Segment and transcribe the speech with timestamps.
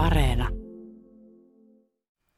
[0.00, 0.48] Areena.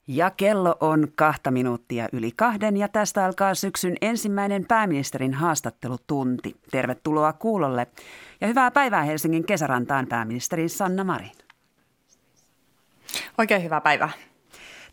[0.06, 6.56] Ja kello on kahta minuuttia yli kahden ja tästä alkaa syksyn ensimmäinen pääministerin haastattelutunti.
[6.70, 7.86] Tervetuloa kuulolle
[8.40, 11.32] ja hyvää päivää Helsingin kesärantaan pääministeri Sanna Marin.
[13.38, 14.10] Oikein hyvää päivää.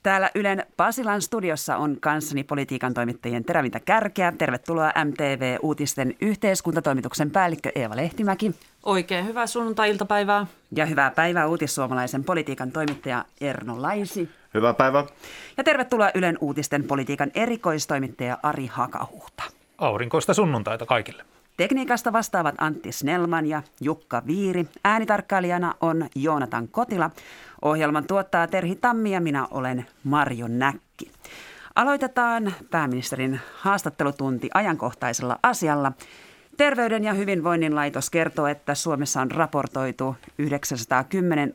[0.03, 4.33] Täällä Ylen Pasilan studiossa on kanssani politiikan toimittajien terävintä kärkeä.
[4.37, 8.51] Tervetuloa MTV-uutisten yhteiskuntatoimituksen päällikkö Eeva Lehtimäki.
[8.83, 10.45] Oikein hyvää sunnuntai-iltapäivää.
[10.75, 14.29] Ja hyvää päivää uutissuomalaisen politiikan toimittaja Erno Laisi.
[14.53, 15.05] Hyvää päivää.
[15.57, 19.43] Ja tervetuloa Ylen uutisten politiikan erikoistoimittaja Ari Hakahuhta.
[19.77, 21.23] Aurinkoista sunnuntaita kaikille.
[21.59, 24.67] Tekniikasta vastaavat Antti Snellman ja Jukka Viiri.
[24.83, 27.11] Äänitarkkailijana on Joonatan Kotila.
[27.61, 31.11] Ohjelman tuottaa Terhi Tammi ja minä olen Marjo Näkki.
[31.75, 35.91] Aloitetaan pääministerin haastattelutunti ajankohtaisella asialla.
[36.57, 41.53] Terveyden ja hyvinvoinnin laitos kertoo, että Suomessa on raportoitu 910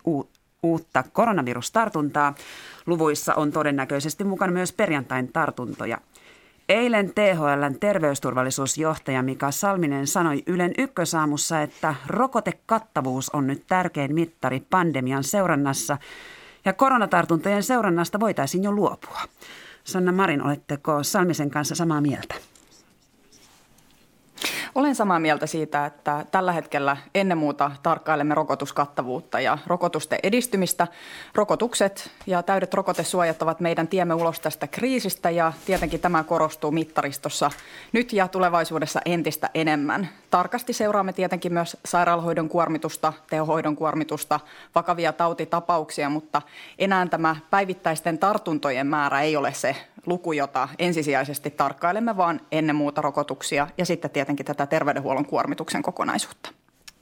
[0.63, 2.35] uutta koronavirustartuntaa.
[2.87, 5.99] Luvuissa on todennäköisesti mukana myös perjantain tartuntoja–
[6.69, 15.25] Eilen THLn terveysturvallisuusjohtaja Mika Salminen sanoi Ylen ykkösaamussa, että rokotekattavuus on nyt tärkein mittari pandemian
[15.25, 15.99] seurannassa
[16.65, 19.21] ja koronatartuntojen seurannasta voitaisiin jo luopua.
[19.85, 22.35] Sanna Marin, oletteko Salmisen kanssa samaa mieltä?
[24.75, 30.87] Olen samaa mieltä siitä, että tällä hetkellä ennen muuta tarkkailemme rokotuskattavuutta ja rokotusten edistymistä.
[31.35, 37.51] Rokotukset ja täydet rokotesuojat ovat meidän tiemme ulos tästä kriisistä ja tietenkin tämä korostuu mittaristossa
[37.93, 40.09] nyt ja tulevaisuudessa entistä enemmän.
[40.31, 44.41] Tarkasti seuraamme tietenkin myös sairaalahoidon kuormitusta, tehohoidon kuormitusta,
[44.75, 46.43] vakavia tautitapauksia, mutta
[46.79, 49.77] enää tämä päivittäisten tartuntojen määrä ei ole se
[50.07, 56.51] luku, jota ensisijaisesti tarkkailemme, vaan ennen muuta rokotuksia ja sitten tietenkin tätä terveydenhuollon kuormituksen kokonaisuutta.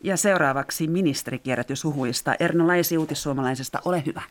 [0.02, 2.34] Ja seuraavaksi ministerikierrätys huhuista.
[2.40, 4.22] Erno Laisi uutissuomalaisesta, ole hyvä.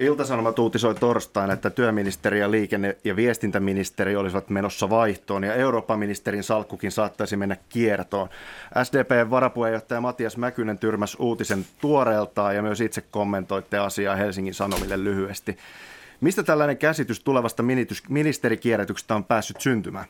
[0.00, 6.92] Iltasanomat uutisoi torstaina, että työministeri ja liikenne- ja viestintäministeri olisivat menossa vaihtoon ja Eurooppa-ministerin salkkukin
[6.92, 8.28] saattaisi mennä kiertoon.
[8.84, 15.58] SDPn varapuheenjohtaja Matias Mäkynen tyrmäsi uutisen tuoreeltaan ja myös itse kommentoitte asiaa Helsingin Sanomille lyhyesti.
[16.20, 17.64] Mistä tällainen käsitys tulevasta
[18.08, 20.06] ministerikierrätyksestä on päässyt syntymään?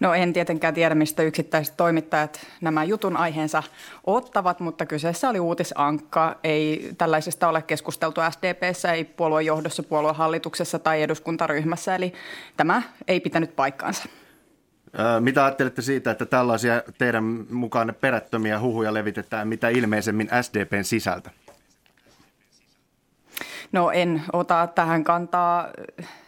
[0.00, 3.62] No en tietenkään tiedä, mistä yksittäiset toimittajat nämä jutun aiheensa
[4.06, 6.38] ottavat, mutta kyseessä oli uutisankka.
[6.44, 12.12] Ei tällaisesta ole keskusteltu SDPssä, ei puoluejohdossa, puoluehallituksessa tai eduskuntaryhmässä, eli
[12.56, 14.04] tämä ei pitänyt paikkaansa.
[15.20, 21.30] Mitä ajattelette siitä, että tällaisia teidän mukaan perättömiä huhuja levitetään mitä ilmeisemmin SDPn sisältä?
[23.72, 25.68] No en ota tähän kantaa.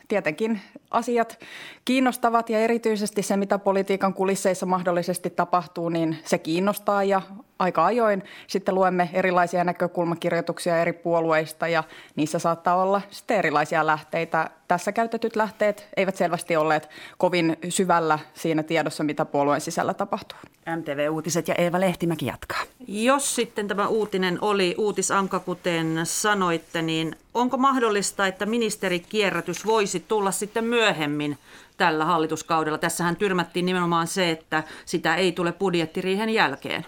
[0.09, 1.39] Tietenkin asiat
[1.85, 7.23] kiinnostavat ja erityisesti se, mitä politiikan kulisseissa mahdollisesti tapahtuu, niin se kiinnostaa ja
[7.59, 11.85] aika ajoin sitten luemme erilaisia näkökulmakirjoituksia eri puolueista ja
[12.17, 14.51] niissä saattaa olla sitten erilaisia lähteitä.
[14.69, 20.39] Tässä käytetyt lähteet eivät selvästi olleet kovin syvällä siinä tiedossa, mitä puolueen sisällä tapahtuu.
[20.77, 22.63] MTV-uutiset ja Eeva Lehtimäki jatkaa.
[22.89, 30.31] Jos sitten tämä uutinen oli uutisanka, kuten sanoitte, niin onko mahdollista, että ministerikierrätys voisi tulla
[30.31, 31.39] sitten myöhemmin
[31.77, 32.79] tällä hallituskaudella?
[32.79, 36.87] Tässähän tyrmättiin nimenomaan se, että sitä ei tule budjettiriihen jälkeen.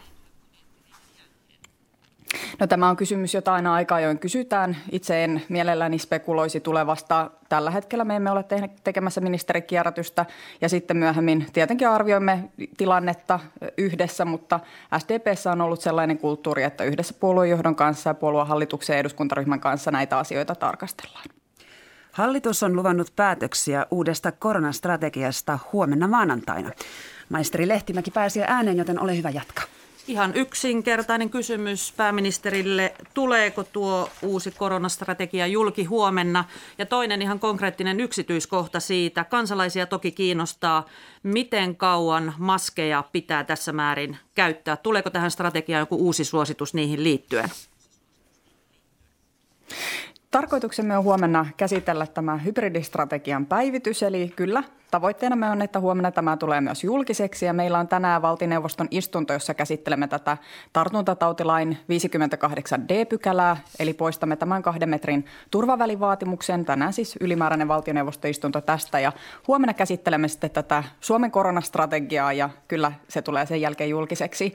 [2.59, 4.77] No tämä on kysymys, jota aina aika ajoin kysytään.
[4.93, 7.31] Itse en mielelläni spekuloisi tulevasta.
[7.49, 8.45] Tällä hetkellä me emme ole
[8.85, 10.27] tekemässä ministerikierrätystä
[10.61, 13.41] ja sitten myöhemmin tietenkin arvioimme tilannetta
[13.79, 14.61] yhdessä, mutta
[14.99, 20.19] SDPssä on ollut sellainen kulttuuri, että yhdessä puoluejohdon kanssa ja puoluehallituksen ja eduskuntaryhmän kanssa näitä
[20.19, 21.42] asioita tarkastellaan.
[22.13, 26.71] Hallitus on luvannut päätöksiä uudesta koronastrategiasta huomenna maanantaina.
[27.29, 29.65] Maisteri Lehtimäki pääsi ääneen, joten ole hyvä jatkaa.
[30.07, 32.95] Ihan yksinkertainen kysymys pääministerille.
[33.15, 36.45] Tuleeko tuo uusi koronastrategia julki huomenna?
[36.79, 39.25] Ja toinen ihan konkreettinen yksityiskohta siitä.
[39.25, 40.87] Kansalaisia toki kiinnostaa,
[41.23, 44.77] miten kauan maskeja pitää tässä määrin käyttää.
[44.77, 47.51] Tuleeko tähän strategiaan joku uusi suositus niihin liittyen?
[50.33, 56.61] Tarkoituksemme on huomenna käsitellä tämä hybridistrategian päivitys, eli kyllä Tavoitteena on, että huomenna tämä tulee
[56.61, 60.37] myös julkiseksi ja meillä on tänään valtineuvoston istunto, jossa käsittelemme tätä
[60.73, 66.65] tartuntatautilain 58 D-pykälää, eli poistamme tämän kahden metrin turvavälivaatimuksen.
[66.65, 69.13] Tänään siis ylimääräinen valtioneuvostoistunto tästä ja
[69.49, 74.55] huomenna käsittelemme sitten tätä Suomen koronastrategiaa ja kyllä se tulee sen jälkeen julkiseksi.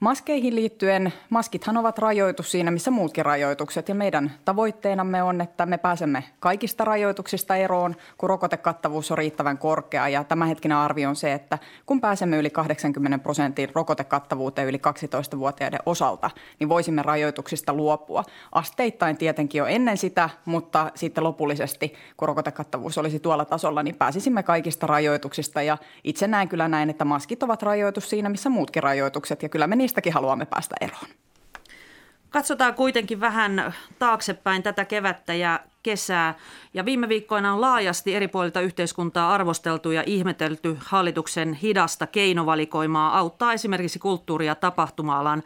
[0.00, 3.88] Maskeihin liittyen, maskithan ovat rajoitus siinä, missä muutkin rajoitukset.
[3.88, 10.08] Ja meidän tavoitteenamme on, että me pääsemme kaikista rajoituksista eroon, kun rokotekattavuus on riittävän korkea.
[10.08, 16.30] Ja tämänhetkinen arvio on se, että kun pääsemme yli 80 prosentin rokotekattavuuteen yli 12-vuotiaiden osalta,
[16.60, 18.24] niin voisimme rajoituksista luopua.
[18.52, 24.42] Asteittain tietenkin jo ennen sitä, mutta sitten lopullisesti, kun rokotekattavuus olisi tuolla tasolla, niin pääsisimme
[24.42, 25.62] kaikista rajoituksista.
[25.62, 29.42] Ja itse näen kyllä näin, että maskit ovat rajoitus siinä, missä muutkin rajoitukset.
[29.42, 31.06] Ja kyllä me niistäkin haluamme päästä eroon.
[32.30, 36.34] Katsotaan kuitenkin vähän taaksepäin tätä kevättä ja kesää.
[36.74, 43.52] Ja viime viikkoina on laajasti eri puolilta yhteiskuntaa arvosteltu ja ihmetelty hallituksen hidasta keinovalikoimaa auttaa
[43.52, 45.42] esimerkiksi kulttuuri- ja tapahtuma-alan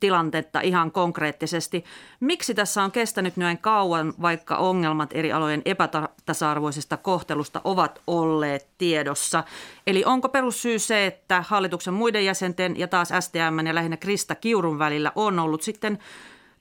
[0.00, 1.84] tilannetta ihan konkreettisesti.
[2.20, 9.44] Miksi tässä on kestänyt näin kauan, vaikka ongelmat eri alojen epätasa-arvoisesta kohtelusta ovat olleet tiedossa?
[9.86, 14.78] Eli onko perussyy se, että hallituksen muiden jäsenten ja taas STM ja lähinnä Krista Kiurun
[14.78, 15.98] välillä on ollut sitten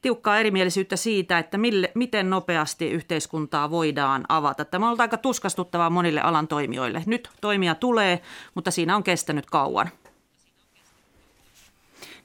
[0.04, 4.66] tiukkaa erimielisyyttä siitä, että mille, miten nopeasti yhteiskuntaa voidaan avata.
[4.66, 7.04] Tämä on ollut aika tuskastuttavaa monille alan toimijoille.
[7.06, 8.22] Nyt toimia tulee,
[8.56, 9.90] mutta siinä on kestänyt kauan.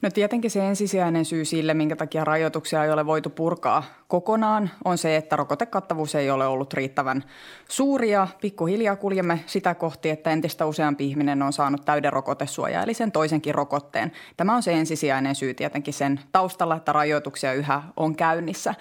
[0.03, 4.99] No tietenkin se ensisijainen syy sille, minkä takia rajoituksia ei ole voitu purkaa kokonaan, on
[4.99, 7.25] se, että rokotekattavuus ei ole ollut riittävän
[7.69, 12.95] suuri ja pikkuhiljaa kuljemme sitä kohti, että entistä useampi ihminen on saanut täyden rokotesuojaa, eli
[12.95, 14.13] sen toisenkin rokotteen.
[14.37, 18.75] Tämä on se ensisijainen syy tietenkin sen taustalla, että rajoituksia yhä on käynnissä.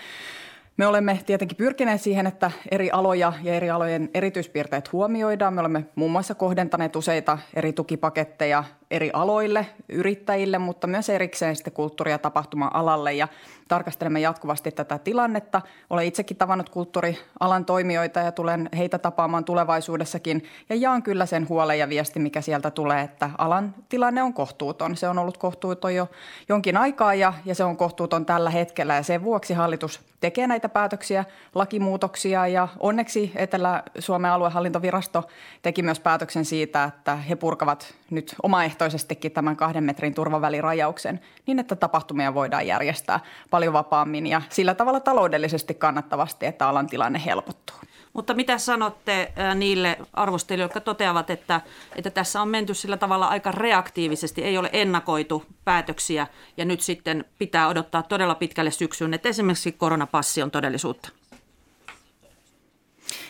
[0.77, 5.53] Me olemme tietenkin pyrkineet siihen, että eri aloja ja eri alojen erityispiirteet huomioidaan.
[5.53, 11.73] Me olemme muun muassa kohdentaneet useita eri tukipaketteja eri aloille, yrittäjille, mutta myös erikseen sitten
[11.73, 13.13] kulttuuri- ja tapahtuma-alalle.
[13.13, 13.27] Ja
[13.67, 15.61] tarkastelemme jatkuvasti tätä tilannetta.
[15.89, 20.43] Olen itsekin tavannut kulttuurialan toimijoita ja tulen heitä tapaamaan tulevaisuudessakin.
[20.69, 24.97] Ja jaan kyllä sen huolen ja viesti, mikä sieltä tulee, että alan tilanne on kohtuuton.
[24.97, 26.09] Se on ollut kohtuuton jo
[26.49, 28.95] jonkin aikaa ja, ja se on kohtuuton tällä hetkellä.
[28.95, 31.25] Ja sen vuoksi hallitus tekee näitä päätöksiä,
[31.55, 35.23] lakimuutoksia ja onneksi Etelä-Suomen aluehallintovirasto
[35.61, 41.75] teki myös päätöksen siitä, että he purkavat nyt omaehtoisestikin tämän kahden metrin turvavälirajauksen niin, että
[41.75, 43.19] tapahtumia voidaan järjestää
[43.57, 47.75] paljon vapaammin ja sillä tavalla taloudellisesti kannattavasti, että alan tilanne helpottuu.
[48.13, 51.61] Mutta mitä sanotte niille arvostelijoille, jotka toteavat, että,
[51.95, 56.27] että tässä on menty sillä tavalla aika reaktiivisesti, ei ole ennakoitu päätöksiä
[56.57, 61.09] ja nyt sitten pitää odottaa todella pitkälle syksyyn, että esimerkiksi koronapassi on todellisuutta?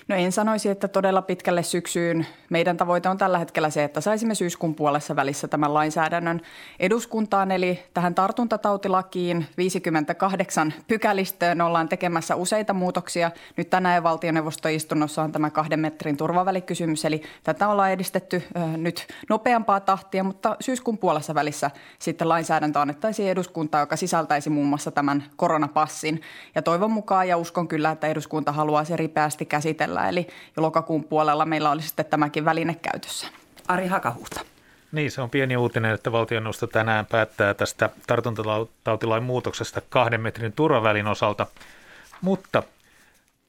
[0.08, 2.28] No en sanoisi, että todella pitkälle syksyyn.
[2.50, 6.42] Meidän tavoite on tällä hetkellä se, että saisimme syyskuun puolessa välissä tämän lainsäädännön
[6.80, 13.32] eduskuntaan, eli tähän tartuntatautilakiin 58 pykälistöön ollaan tekemässä useita muutoksia.
[13.58, 18.44] Nyt tänään valtioneuvostoistunnossa on tämä kahden metrin turvavälikysymys, eli tätä ollaan edistetty
[18.78, 24.92] nyt nopeampaa tahtia, mutta syyskuun puolessa välissä sitten lainsäädäntö annettaisiin eduskuntaan, joka sisältäisi muun muassa
[24.92, 26.22] tämän koronapassin.
[26.56, 30.28] Ja toivon mukaan ja uskon kyllä, että eduskunta haluaa se ripeästi käsitellä puolella, eli
[30.58, 33.28] lokakuun puolella meillä olisi sitten tämäkin väline käytössä.
[33.68, 34.42] Ari Hakahuhta.
[34.92, 41.08] Niin, se on pieni uutinen, että valtioneuvosto tänään päättää tästä tartuntatautilain muutoksesta kahden metrin turvavälin
[41.08, 41.48] osalta.
[42.22, 42.64] Mutta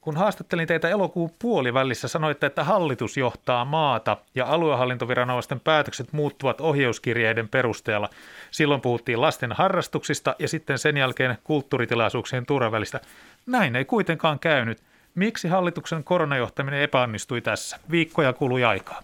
[0.01, 7.49] kun haastattelin teitä elokuun puolivälissä, sanoitte, että hallitus johtaa maata ja aluehallintoviranomaisten päätökset muuttuvat ohjeuskirjeiden
[7.49, 8.09] perusteella.
[8.51, 12.99] Silloin puhuttiin lasten harrastuksista ja sitten sen jälkeen kulttuuritilaisuuksien turvavälistä.
[13.45, 14.88] Näin ei kuitenkaan käynyt.
[15.15, 17.79] Miksi hallituksen koronajohtaminen epäonnistui tässä?
[17.91, 19.01] Viikkoja kului aikaa.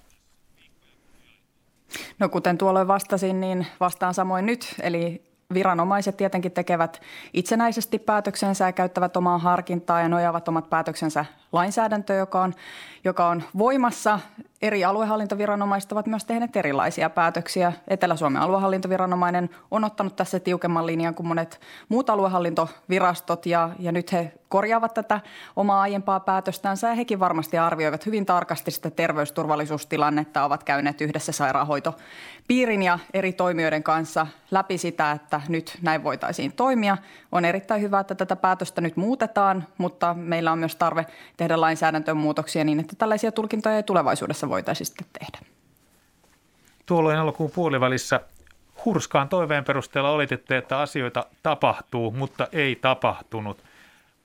[2.19, 4.75] No kuten tuolloin vastasin, niin vastaan samoin nyt.
[4.81, 7.01] Eli viranomaiset tietenkin tekevät
[7.33, 12.53] itsenäisesti päätöksensä ja käyttävät omaa harkintaa ja nojaavat omat päätöksensä lainsäädäntöön, joka on,
[13.03, 14.19] joka on voimassa.
[14.61, 17.73] Eri aluehallintoviranomaiset ovat myös tehneet erilaisia päätöksiä.
[17.87, 24.33] Etelä-Suomen aluehallintoviranomainen on ottanut tässä tiukemman linjan kuin monet muut aluehallintovirastot ja, ja nyt he
[24.49, 25.19] korjaavat tätä
[25.55, 32.83] omaa aiempaa päätöstänsä ja hekin varmasti arvioivat hyvin tarkasti sitä terveysturvallisuustilannetta, ovat käyneet yhdessä sairaanhoitopiirin
[32.83, 36.97] ja eri toimijoiden kanssa läpi sitä, että nyt näin voitaisiin toimia.
[37.31, 41.05] On erittäin hyvä, että tätä päätöstä nyt muutetaan, mutta meillä on myös tarve
[41.37, 45.39] tehdä lainsäädäntöön muutoksia niin, että tällaisia tulkintoja ei tulevaisuudessa voitaisiin sitten tehdä.
[46.85, 48.19] Tuolloin elokuun puolivälissä
[48.85, 53.63] hurskaan toiveen perusteella olititte, että asioita tapahtuu, mutta ei tapahtunut.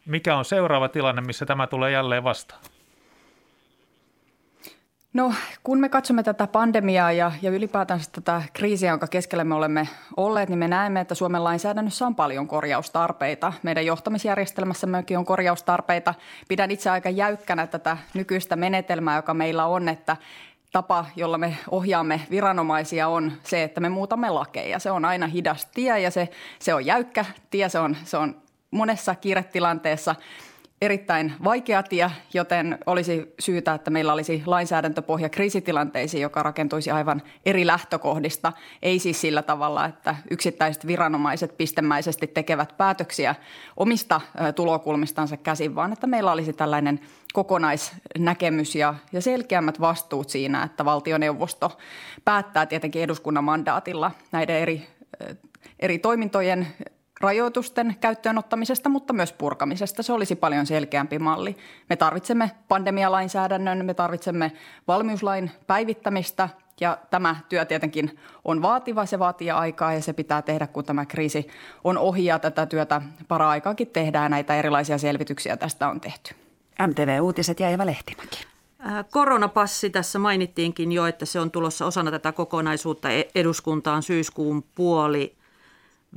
[0.07, 2.61] Mikä on seuraava tilanne, missä tämä tulee jälleen vastaan?
[5.13, 9.89] No kun me katsomme tätä pandemiaa ja, ja ylipäätänsä tätä kriisiä, jonka keskellä me olemme
[10.17, 13.53] olleet, niin me näemme, että Suomen lainsäädännössä on paljon korjaustarpeita.
[13.63, 16.15] Meidän johtamisjärjestelmässämmekin on korjaustarpeita.
[16.49, 20.17] Pidän itse aika jäykkänä tätä nykyistä menetelmää, joka meillä on, että
[20.73, 24.79] tapa, jolla me ohjaamme viranomaisia on se, että me muutamme lakeja.
[24.79, 28.43] Se on aina hidas tie ja se, se on jäykkä tie, se on, se on
[28.71, 30.15] monessa kiiretilanteessa–
[30.81, 37.67] erittäin vaikea tie, joten olisi syytä, että meillä olisi lainsäädäntöpohja kriisitilanteisiin, joka rakentuisi aivan eri
[37.67, 38.53] lähtökohdista.
[38.83, 43.35] Ei siis sillä tavalla, että yksittäiset viranomaiset pistemäisesti tekevät päätöksiä
[43.77, 44.21] omista
[44.55, 47.01] tulokulmistansa käsin, vaan että meillä olisi tällainen
[47.33, 51.79] kokonaisnäkemys ja, selkeämmät vastuut siinä, että valtioneuvosto
[52.25, 54.87] päättää tietenkin eduskunnan mandaatilla näiden eri,
[55.81, 56.67] eri toimintojen
[57.21, 60.03] rajoitusten käyttöönottamisesta, mutta myös purkamisesta.
[60.03, 61.57] Se olisi paljon selkeämpi malli.
[61.89, 64.53] Me tarvitsemme pandemialainsäädännön, me tarvitsemme
[64.89, 66.49] valmiuslain päivittämistä
[66.81, 71.07] ja tämä työ tietenkin on vaativa, se vaatii aikaa ja se pitää tehdä, kun tämä
[71.07, 71.49] kriisi
[71.85, 74.31] on ohi ja tätä työtä para-aikaakin tehdään.
[74.31, 76.35] Näitä erilaisia selvityksiä tästä on tehty.
[76.87, 78.47] MTV-uutiset ja Eva Lehtimäki.
[78.87, 84.65] Äh, koronapassi tässä mainittiinkin jo, että se on tulossa osana tätä kokonaisuutta e- eduskuntaan syyskuun
[84.75, 85.40] puoli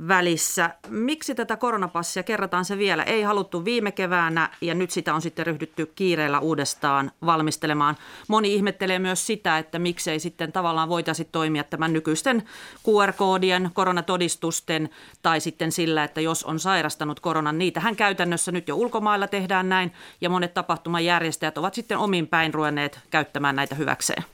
[0.08, 0.70] välissä.
[0.88, 5.46] Miksi tätä koronapassia, kerrataan se vielä, ei haluttu viime keväänä ja nyt sitä on sitten
[5.46, 7.96] ryhdytty kiireellä uudestaan valmistelemaan.
[8.28, 12.42] Moni ihmettelee myös sitä, että miksei sitten tavallaan voitaisi toimia tämän nykyisten
[12.88, 14.90] QR-koodien, koronatodistusten
[15.22, 19.92] tai sitten sillä, että jos on sairastanut koronan, niitähän käytännössä nyt jo ulkomailla tehdään näin
[20.20, 24.24] ja monet tapahtumajärjestäjät ovat sitten omin päin ruvenneet käyttämään näitä hyväkseen.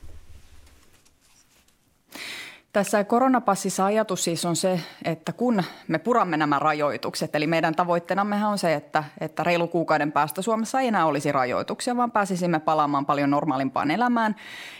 [2.72, 8.50] Tässä koronapassissa ajatus siis on se, että kun me puramme nämä rajoitukset, eli meidän tavoitteenammehan
[8.50, 13.06] on se, että, että reilu kuukauden päästä Suomessa ei enää olisi rajoituksia, vaan pääsisimme palaamaan
[13.06, 14.36] paljon normaalimpaan elämään.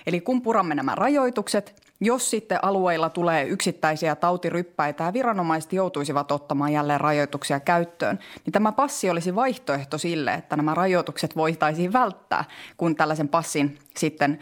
[0.06, 6.72] Eli kun puramme nämä rajoitukset, jos sitten alueilla tulee yksittäisiä tautiryppäitä ja viranomaiset joutuisivat ottamaan
[6.72, 12.44] jälleen rajoituksia käyttöön, niin tämä passi olisi vaihtoehto sille, että nämä rajoitukset voitaisiin välttää,
[12.76, 14.38] kun tällaisen passin sitten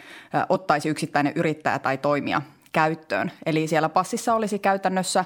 [0.48, 3.32] ottaisi yksittäinen yrittäjä tai toimija käyttöön.
[3.46, 5.24] Eli siellä passissa olisi käytännössä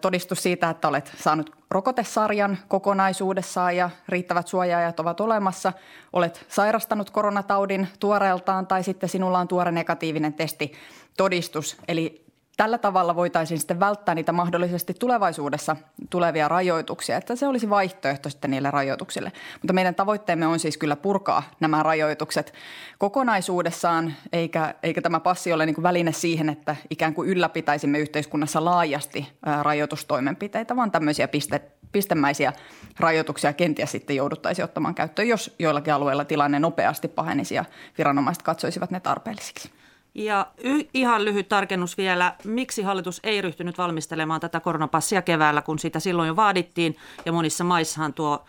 [0.00, 5.72] todistus siitä, että olet saanut rokotesarjan kokonaisuudessaan ja riittävät suojaajat ovat olemassa.
[6.12, 11.76] Olet sairastanut koronataudin tuoreeltaan tai sitten sinulla on tuore negatiivinen testitodistus.
[11.88, 12.24] Eli
[12.62, 15.76] tällä tavalla voitaisiin sitten välttää niitä mahdollisesti tulevaisuudessa
[16.10, 19.32] tulevia rajoituksia, että se olisi vaihtoehto sitten niille rajoituksille.
[19.62, 22.54] Mutta meidän tavoitteemme on siis kyllä purkaa nämä rajoitukset
[22.98, 28.64] kokonaisuudessaan, eikä, eikä tämä passi ole niin kuin väline siihen, että ikään kuin ylläpitäisimme yhteiskunnassa
[28.64, 31.60] laajasti rajoitustoimenpiteitä, vaan tämmöisiä piste,
[31.92, 32.52] pistemäisiä
[33.00, 37.64] rajoituksia kenties sitten jouduttaisiin ottamaan käyttöön, jos joillakin alueilla tilanne nopeasti pahenisi ja
[37.98, 39.81] viranomaiset katsoisivat ne tarpeellisiksi.
[40.14, 45.78] Ja y- ihan lyhyt tarkennus vielä, miksi hallitus ei ryhtynyt valmistelemaan tätä koronapassia keväällä, kun
[45.78, 48.44] sitä silloin jo vaadittiin ja monissa maissahan tuo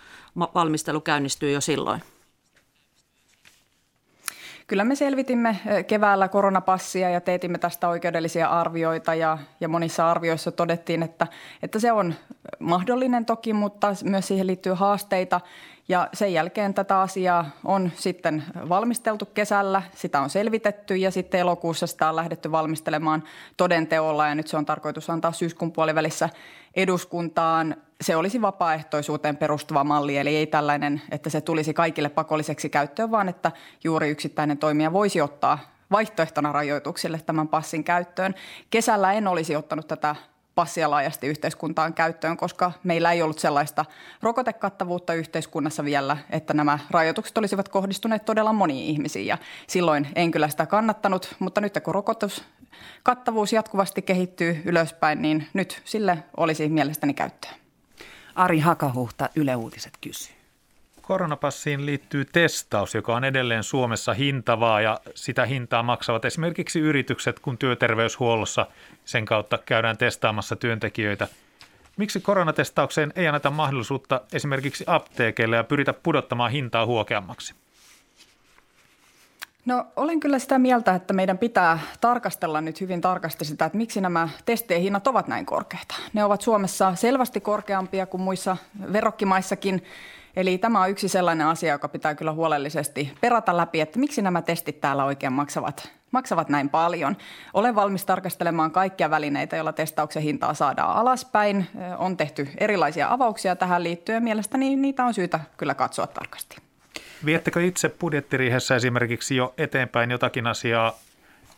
[0.56, 2.02] valmistelu käynnistyi jo silloin?
[4.68, 11.04] Kyllä me selvitimme keväällä koronapassia ja teetimme tästä oikeudellisia arvioita ja, ja monissa arvioissa todettiin,
[11.04, 11.28] että,
[11.64, 12.14] että se on
[12.60, 15.42] mahdollinen toki, mutta myös siihen liittyy haasteita
[15.88, 21.88] ja sen jälkeen tätä asiaa on sitten valmisteltu kesällä, sitä on selvitetty ja sitten elokuussa
[21.88, 23.24] sitä on lähdetty valmistelemaan
[23.58, 26.30] todenteolla ja nyt se on tarkoitus antaa syyskuun puolivälissä
[26.76, 27.76] eduskuntaan.
[28.04, 33.30] Se olisi vapaaehtoisuuteen perustuva malli, eli ei tällainen, että se tulisi kaikille pakolliseksi käyttöön, vaan
[33.30, 33.52] että
[33.84, 35.60] juuri yksittäinen toimija voisi ottaa
[35.92, 38.36] vaihtoehtona rajoituksille tämän passin käyttöön.
[38.70, 40.16] Kesällä en olisi ottanut tätä
[40.56, 43.86] passia laajasti yhteiskuntaan käyttöön, koska meillä ei ollut sellaista
[44.22, 49.28] rokotekattavuutta yhteiskunnassa vielä, että nämä rajoitukset olisivat kohdistuneet todella moniin ihmisiin.
[49.28, 55.82] Ja silloin en kyllä sitä kannattanut, mutta nyt kun rokotuskattavuus jatkuvasti kehittyy ylöspäin, niin nyt
[55.86, 57.63] sille olisi mielestäni käyttöä.
[58.36, 60.36] Ari Hakahuhta, Yle Uutiset kysyy.
[61.02, 67.58] Koronapassiin liittyy testaus, joka on edelleen Suomessa hintavaa ja sitä hintaa maksavat esimerkiksi yritykset, kun
[67.58, 68.68] työterveyshuollossa
[69.06, 71.28] sen kautta käydään testaamassa työntekijöitä.
[71.98, 77.54] Miksi koronatestaukseen ei anneta mahdollisuutta esimerkiksi apteekeille ja pyritä pudottamaan hintaa huokeammaksi?
[79.66, 84.02] No olen kyllä sitä mieltä, että meidän pitää tarkastella nyt hyvin tarkasti sitä, että miksi
[84.02, 85.96] nämä testien hinnat ovat näin korkeita.
[86.14, 88.58] Ne ovat Suomessa selvästi korkeampia kuin muissa
[88.94, 89.84] verrokkimaissakin
[90.36, 94.42] Eli tämä on yksi sellainen asia, joka pitää kyllä huolellisesti perata läpi, että miksi nämä
[94.42, 97.18] testit täällä oikein maksavat, maksavat näin paljon.
[97.54, 101.68] Olen valmis tarkastelemaan kaikkia välineitä, joilla testauksen hintaa saadaan alaspäin.
[101.98, 104.24] On tehty erilaisia avauksia tähän liittyen.
[104.24, 106.63] Mielestäni niitä on syytä kyllä katsoa tarkasti.
[107.26, 111.00] Viettekö itse budjettiriihessä esimerkiksi jo eteenpäin jotakin asiaa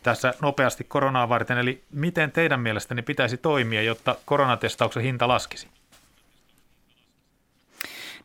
[0.02, 5.68] tässä nopeasti koronaa varten, eli miten teidän mielestäni pitäisi toimia, jotta koronatestauksen hinta laskisi?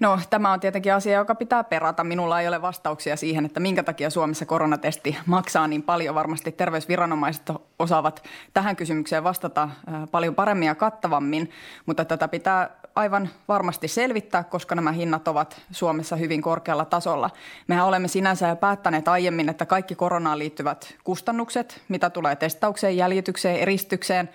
[0.01, 2.03] No tämä on tietenkin asia, joka pitää perata.
[2.03, 6.15] Minulla ei ole vastauksia siihen, että minkä takia Suomessa koronatesti maksaa niin paljon.
[6.15, 9.69] Varmasti terveysviranomaiset osaavat tähän kysymykseen vastata
[10.11, 11.51] paljon paremmin ja kattavammin,
[11.85, 17.29] mutta tätä pitää aivan varmasti selvittää, koska nämä hinnat ovat Suomessa hyvin korkealla tasolla.
[17.67, 23.59] Mehän olemme sinänsä jo päättäneet aiemmin, että kaikki koronaan liittyvät kustannukset, mitä tulee testaukseen, jäljitykseen,
[23.59, 24.29] eristykseen,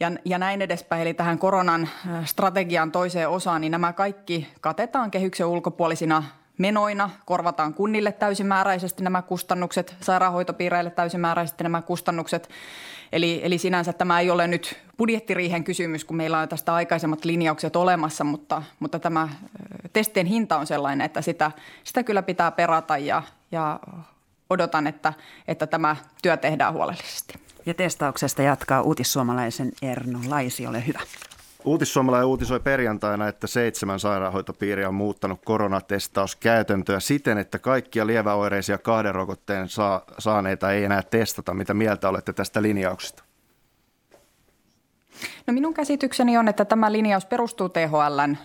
[0.00, 1.02] ja, ja näin edespäin.
[1.02, 1.88] Eli tähän koronan
[2.24, 6.22] strategian toiseen osaan, niin nämä kaikki katetaan kehyksen ulkopuolisina
[6.58, 12.48] menoina, korvataan kunnille täysimääräisesti nämä kustannukset, sairaanhoitopiireille täysimääräisesti nämä kustannukset.
[13.12, 17.76] Eli, eli sinänsä tämä ei ole nyt budjettiriihen kysymys, kun meillä on tästä aikaisemmat linjaukset
[17.76, 19.28] olemassa, mutta, mutta tämä
[19.92, 21.50] testien hinta on sellainen, että sitä,
[21.84, 23.22] sitä kyllä pitää perata ja,
[23.52, 23.80] ja
[24.50, 25.12] odotan, että,
[25.48, 27.45] että tämä työ tehdään huolellisesti.
[27.66, 31.00] Ja testauksesta jatkaa uutissuomalaisen Erno Laisi, ole hyvä.
[31.64, 39.68] Uutissuomalainen uutisoi perjantaina, että seitsemän sairaanhoitopiiriä on muuttanut koronatestauskäytäntöä siten, että kaikkia lieväoireisia kahden rokotteen
[39.68, 41.54] saa, saaneita ei enää testata.
[41.54, 43.25] Mitä mieltä olette tästä linjauksesta?
[45.46, 48.36] No minun käsitykseni on, että tämä linjaus perustuu THLn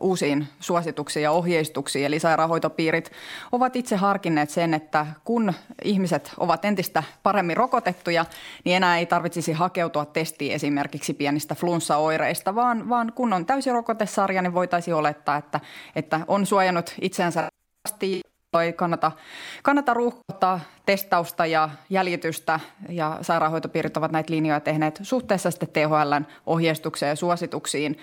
[0.00, 2.06] uusiin suosituksiin ja ohjeistuksiin.
[2.06, 3.12] Eli sairaanhoitopiirit
[3.52, 5.52] ovat itse harkinneet sen, että kun
[5.84, 8.24] ihmiset ovat entistä paremmin rokotettuja,
[8.64, 14.54] niin enää ei tarvitsisi hakeutua testiin esimerkiksi pienistä flunssaoireista, vaan, vaan kun on täysirokotesarja, niin
[14.54, 15.60] voitaisiin olettaa, että,
[15.96, 16.94] että on suojannut
[18.62, 19.12] itseänsä ei kannata,
[19.62, 22.60] kannata ruuhkauttaa testausta ja jäljitystä.
[22.88, 27.98] Ja sairaanhoitopiirit ovat näitä linjoja tehneet suhteessa sitten THLn ohjeistukseen ja suosituksiin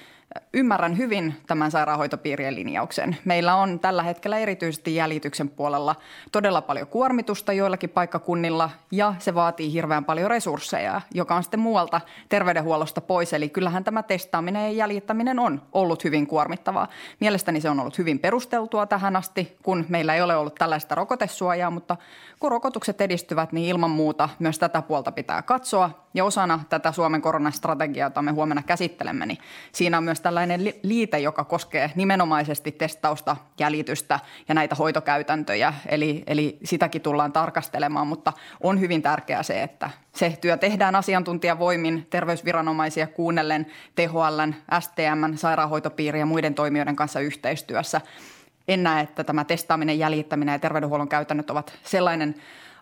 [0.53, 3.17] Ymmärrän hyvin tämän sairaanhoitopiirien linjauksen.
[3.25, 5.96] Meillä on tällä hetkellä erityisesti jäljityksen puolella
[6.32, 12.01] todella paljon kuormitusta joillakin paikkakunnilla ja se vaatii hirveän paljon resursseja, joka on sitten muualta
[12.29, 13.34] terveydenhuollosta pois.
[13.34, 16.88] Eli kyllähän tämä testaaminen ja jäljittäminen on ollut hyvin kuormittavaa.
[17.20, 21.72] Mielestäni se on ollut hyvin perusteltua tähän asti, kun meillä ei ole ollut tällaista rokotesuojaa,
[21.72, 21.98] mutta
[22.39, 26.05] kun rokotukset edistyvät, niin ilman muuta myös tätä puolta pitää katsoa.
[26.13, 29.38] Ja osana tätä Suomen koronastrategiaa, jota me huomenna käsittelemme, niin
[29.72, 35.74] siinä on myös tällainen liite, joka koskee nimenomaisesti testausta, jäljitystä ja näitä hoitokäytäntöjä.
[35.86, 42.07] Eli, eli sitäkin tullaan tarkastelemaan, mutta on hyvin tärkeää se, että se työ tehdään asiantuntijavoimin,
[42.10, 48.01] terveysviranomaisia kuunnellen, THL, STM, sairaanhoitopiiri ja muiden toimijoiden kanssa yhteistyössä.
[48.67, 52.36] En näe, että tämä testaaminen, jäljittäminen ja terveydenhuollon käytännöt ovat sellainen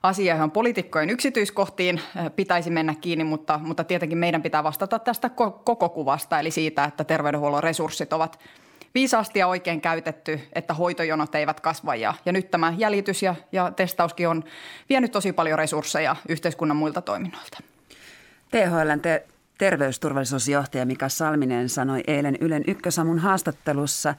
[0.04, 2.02] asia, johon poliitikkojen yksityiskohtiin
[2.36, 5.30] pitäisi mennä kiinni, mutta, mutta tietenkin meidän pitää vastata tästä
[5.64, 8.40] koko kuvasta, eli siitä, että terveydenhuollon resurssit ovat
[8.96, 11.96] viisaasti ja oikein käytetty, että hoitojonot eivät kasva.
[11.96, 14.44] Ja, ja nyt tämä jäljitys ja, ja testauskin on
[14.90, 17.58] vienyt tosi paljon resursseja yhteiskunnan muilta toiminnoilta.
[18.52, 19.26] THLn te-
[19.58, 24.16] terveysturvallisuusjohtaja Mika Salminen sanoi eilen Ylen Ykkösamun haastattelussa,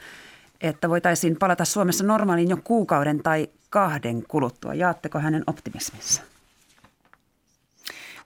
[0.60, 4.74] että voitaisiin palata Suomessa normaaliin jo kuukauden tai kahden kuluttua.
[4.74, 6.22] Jaatteko hänen optimismissa?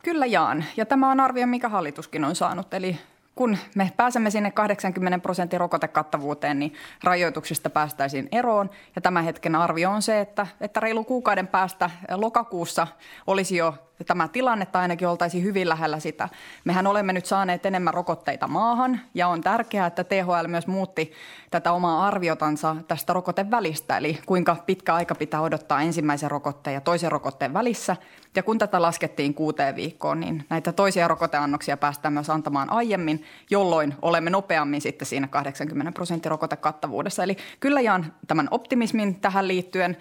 [0.03, 0.65] Kyllä jaan.
[0.77, 2.75] Ja tämä on arvio, mikä hallituskin on saanut.
[2.75, 2.99] Eli
[3.39, 6.75] kun me pääsemme sinne 80 prosentin rokotekattavuuteen, niin
[7.05, 8.71] rajoituksista päästäisiin eroon.
[8.97, 12.87] Ja tämän hetken arvio on se, että, että reilu kuukauden päästä lokakuussa
[13.27, 13.75] olisi jo
[14.07, 16.29] tämä tilanne, tai ainakin oltaisiin hyvin lähellä sitä.
[16.65, 21.13] Mehän olemme nyt saaneet enemmän rokotteita maahan, ja on tärkeää, että THL myös muutti
[21.51, 27.13] tätä omaa arviotansa tästä rokotevälistä, eli kuinka pitkä aika pitää odottaa ensimmäisen rokotteen ja toisen
[27.13, 27.97] rokotteen välissä.
[28.39, 33.95] Ja kun tätä laskettiin kuuteen viikkoon, niin näitä toisia rokoteannoksia päästään myös antamaan aiemmin, jolloin
[34.03, 37.23] olemme nopeammin sitten siinä 80 prosentin rokotekattavuudessa.
[37.23, 39.97] Eli kyllä jaan tämän optimismin tähän liittyen.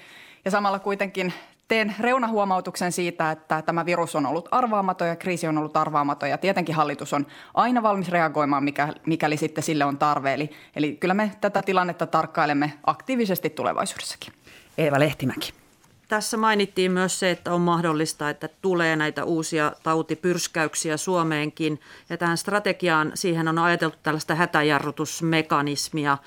[0.45, 1.34] Ja samalla kuitenkin
[1.67, 6.38] teen reunahuomautuksen siitä, että tämä virus on ollut arvaamaton ja kriisi on ollut arvaamaton ja
[6.38, 10.34] tietenkin hallitus on aina valmis reagoimaan, mikäli, mikäli sitten sille on tarve.
[10.34, 14.34] Eli, eli kyllä me tätä tilannetta tarkkailemme aktiivisesti tulevaisuudessakin.
[14.78, 15.66] Eeva Lehtimäki.
[16.08, 21.80] Tässä mainittiin myös se, että on mahdollista, että tulee näitä uusia tautipyrskäyksiä Suomeenkin.
[22.10, 26.17] Ja tähän strategiaan, siihen on ajateltu tällaista hätäjarrutusmekanismia,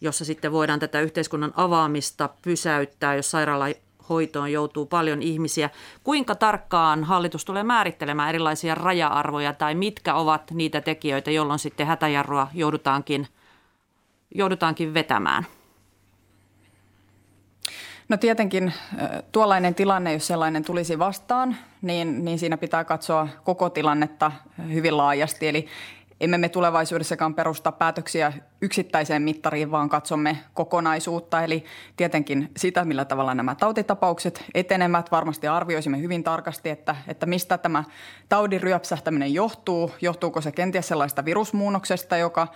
[0.00, 3.66] jossa sitten voidaan tätä yhteiskunnan avaamista pysäyttää, jos sairaala
[4.08, 5.70] hoitoon joutuu paljon ihmisiä.
[6.04, 12.48] Kuinka tarkkaan hallitus tulee määrittelemään erilaisia raja-arvoja tai mitkä ovat niitä tekijöitä, jolloin sitten hätäjarrua
[12.54, 13.26] joudutaankin,
[14.34, 15.46] joudutaankin vetämään?
[18.08, 18.72] No tietenkin
[19.32, 24.32] tuollainen tilanne, jos sellainen tulisi vastaan, niin, niin siinä pitää katsoa koko tilannetta
[24.72, 25.48] hyvin laajasti.
[25.48, 25.66] Eli
[26.20, 31.42] emme me tulevaisuudessakaan perusta päätöksiä yksittäiseen mittariin, vaan katsomme kokonaisuutta.
[31.42, 31.64] Eli
[31.96, 35.10] tietenkin sitä, millä tavalla nämä tautitapaukset etenemät.
[35.10, 37.84] Varmasti arvioisimme hyvin tarkasti, että, että mistä tämä
[38.28, 39.90] taudin ryöpsähtäminen johtuu.
[40.00, 42.48] Johtuuko se kenties sellaista virusmuunnoksesta, joka,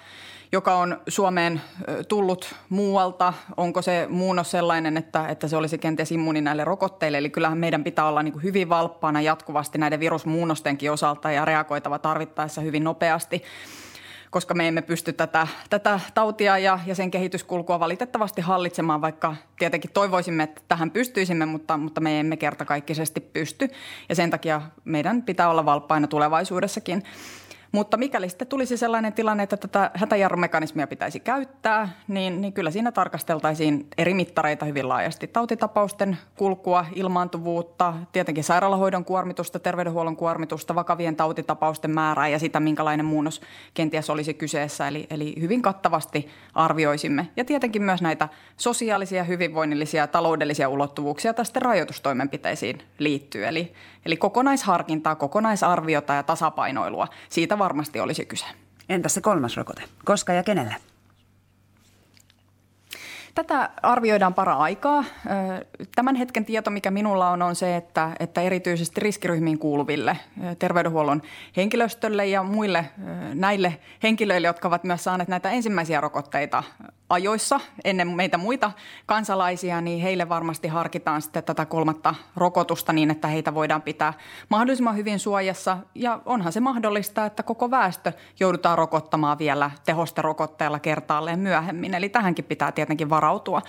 [0.53, 1.61] joka on Suomeen
[2.09, 3.33] tullut muualta.
[3.57, 7.19] Onko se muunnos sellainen, että, että se olisi kenties immuuni näille rokotteille?
[7.19, 11.99] Eli kyllähän meidän pitää olla niin kuin hyvin valppaana jatkuvasti näiden virusmuunnostenkin osalta ja reagoitava
[11.99, 13.43] tarvittaessa hyvin nopeasti
[14.33, 19.91] koska me emme pysty tätä, tätä tautia ja, ja sen kehityskulkua valitettavasti hallitsemaan, vaikka tietenkin
[19.93, 23.69] toivoisimme, että tähän pystyisimme, mutta, mutta me emme kertakaikkisesti pysty.
[24.09, 27.03] Ja sen takia meidän pitää olla valppaina tulevaisuudessakin.
[27.73, 32.93] Mutta mikäli sitten tulisi sellainen tilanne, että tätä hätäjarrumekanismia pitäisi käyttää, niin, niin kyllä siinä
[32.93, 35.27] tarkasteltaisiin eri mittareita hyvin laajasti.
[35.27, 43.41] Tautitapausten kulkua, ilmaantuvuutta, tietenkin sairaalahoidon kuormitusta, terveydenhuollon kuormitusta, vakavien tautitapausten määrää ja sitä, minkälainen muunnos
[43.75, 44.89] kenties olisi kyseessä.
[44.89, 47.29] Eli, eli hyvin kattavasti arvioisimme.
[47.37, 53.47] Ja tietenkin myös näitä sosiaalisia, hyvinvoinnillisia ja taloudellisia ulottuvuuksia tästä rajoitustoimenpiteisiin liittyy.
[53.47, 53.73] Eli,
[54.07, 57.09] eli kokonaisharkintaa, kokonaisarviota ja tasapainoilua.
[57.29, 58.45] Siitä varmasti olisi kyse.
[58.89, 59.83] Entäs se kolmas rokote?
[60.05, 60.77] Koska ja kenelle?
[63.35, 65.05] Tätä arvioidaan para-aikaa.
[65.95, 70.17] Tämän hetken tieto, mikä minulla on, on se, että, että erityisesti riskiryhmiin kuuluville
[70.59, 71.23] terveydenhuollon
[71.57, 72.85] henkilöstölle ja muille
[73.35, 76.63] näille henkilöille, jotka ovat myös saaneet näitä ensimmäisiä rokotteita
[77.09, 78.73] ajoissa ennen meitä muita
[79.07, 84.15] kansalaisia, niin heille varmasti harkitaan sitten tätä kolmatta rokotusta niin, että heitä voidaan pitää
[84.49, 85.79] mahdollisimman hyvin suojassa.
[85.95, 91.95] Ja onhan se mahdollista, että koko väestö joudutaan rokottamaan vielä tehosterokotteella kertaalleen myöhemmin.
[91.95, 93.63] Eli tähänkin pitää tietenkin varautua.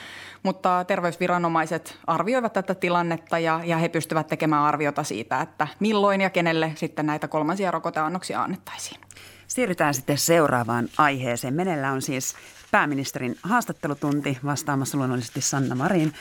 [0.44, 6.30] Mutta terveysviranomaiset arvioivat tätä tilannetta ja, ja he pystyvät tekemään arviota siitä, että milloin ja
[6.30, 9.02] kenelle sitten näitä kolmansia rokoteannoksia annettaisiin.
[9.48, 11.54] Siirrytään sitten seuraavaan aiheeseen.
[11.54, 12.36] Menellä on siis
[12.74, 16.14] pääministerin haastattelutunti vastaamassa luonnollisesti Sanna Marin.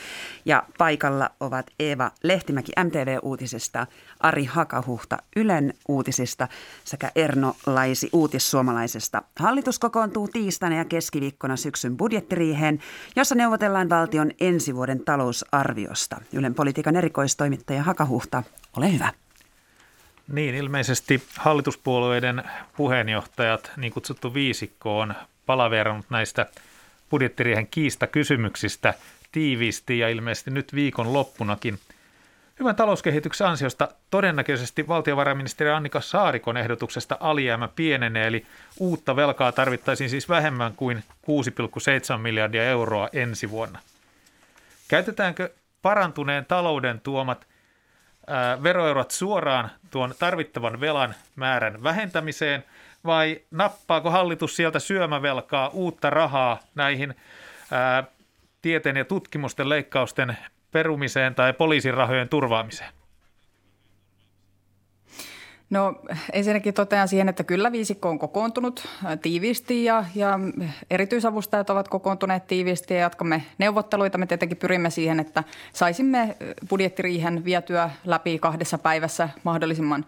[0.45, 3.87] Ja paikalla ovat Eeva Lehtimäki MTV-uutisesta,
[4.19, 6.47] Ari Hakahuhta Ylen uutisista
[6.83, 9.21] sekä Erno Laisi uutissuomalaisesta.
[9.39, 12.79] Hallitus kokoontuu tiistaina ja keskiviikkona syksyn budjettiriiheen,
[13.15, 16.21] jossa neuvotellaan valtion ensi vuoden talousarviosta.
[16.33, 18.43] Ylen politiikan erikoistoimittaja Hakahuhta,
[18.77, 19.13] ole hyvä.
[20.27, 22.43] Niin, ilmeisesti hallituspuolueiden
[22.77, 25.13] puheenjohtajat, niin kutsuttu viisikko, on
[25.45, 26.45] palaverannut näistä
[27.09, 28.93] budjettiriehen kiistakysymyksistä
[29.31, 31.79] tiiviisti ja ilmeisesti nyt viikon loppunakin.
[32.59, 38.45] Hyvän talouskehityksen ansiosta todennäköisesti valtiovarainministeri Annika Saarikon ehdotuksesta alijäämä pienenee, eli
[38.79, 41.03] uutta velkaa tarvittaisiin siis vähemmän kuin
[42.13, 43.79] 6,7 miljardia euroa ensi vuonna.
[44.87, 45.49] Käytetäänkö
[45.81, 47.47] parantuneen talouden tuomat
[48.63, 52.63] veroeurot suoraan tuon tarvittavan velan määrän vähentämiseen–
[53.05, 57.15] vai nappaako hallitus sieltä syömävelkaa uutta rahaa näihin
[57.71, 58.03] ää,
[58.61, 60.37] tieteen ja tutkimusten leikkausten
[60.71, 62.93] perumiseen tai poliisin rahojen turvaamiseen?
[65.69, 65.95] No
[66.33, 68.87] ensinnäkin totean siihen, että kyllä viisikko on kokoontunut
[69.21, 70.39] tiiviisti ja, ja
[70.89, 74.17] erityisavustajat ovat kokoontuneet tiiviisti ja jatkamme neuvotteluita.
[74.17, 76.37] Me tietenkin pyrimme siihen, että saisimme
[76.69, 80.05] budjettiriihen vietyä läpi kahdessa päivässä mahdollisimman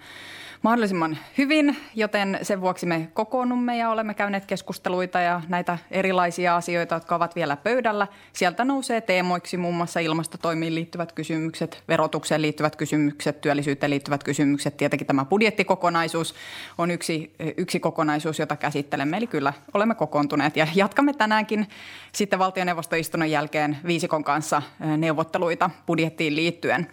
[0.65, 6.95] mahdollisimman hyvin, joten sen vuoksi me kokoonnumme ja olemme käyneet keskusteluita ja näitä erilaisia asioita,
[6.95, 8.07] jotka ovat vielä pöydällä.
[8.33, 14.77] Sieltä nousee teemoiksi muun muassa ilmastotoimiin liittyvät kysymykset, verotukseen liittyvät kysymykset, työllisyyteen liittyvät kysymykset.
[14.77, 16.35] Tietenkin tämä budjettikokonaisuus
[16.77, 19.17] on yksi, yksi kokonaisuus, jota käsittelemme.
[19.17, 21.67] Eli kyllä olemme kokoontuneet ja jatkamme tänäänkin
[22.11, 24.61] sitten valtioneuvostoistunnon jälkeen viisikon kanssa
[24.97, 26.87] neuvotteluita budjettiin liittyen.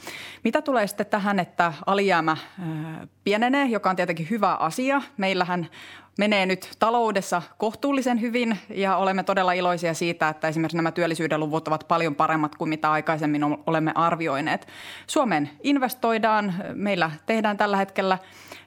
[0.44, 2.36] Mitä tulee sitten tähän, että alijäämä
[3.24, 5.02] pienenee, joka on tietenkin hyvä asia.
[5.16, 5.68] Meillähän
[6.18, 11.68] menee nyt taloudessa kohtuullisen hyvin ja olemme todella iloisia siitä, että esimerkiksi nämä työllisyyden luvut
[11.68, 14.66] ovat paljon paremmat kuin mitä aikaisemmin olemme arvioineet.
[15.06, 16.54] Suomeen investoidaan.
[16.74, 18.18] Meillä tehdään tällä hetkellä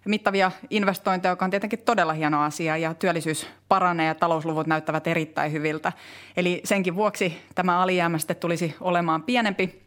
[0.06, 5.52] mittavia investointeja, joka on tietenkin todella hieno asia ja työllisyys paranee ja talousluvut näyttävät erittäin
[5.52, 5.92] hyviltä.
[6.38, 9.85] Eli senkin vuoksi tämä alijäämä sitten tulisi olemaan pienempi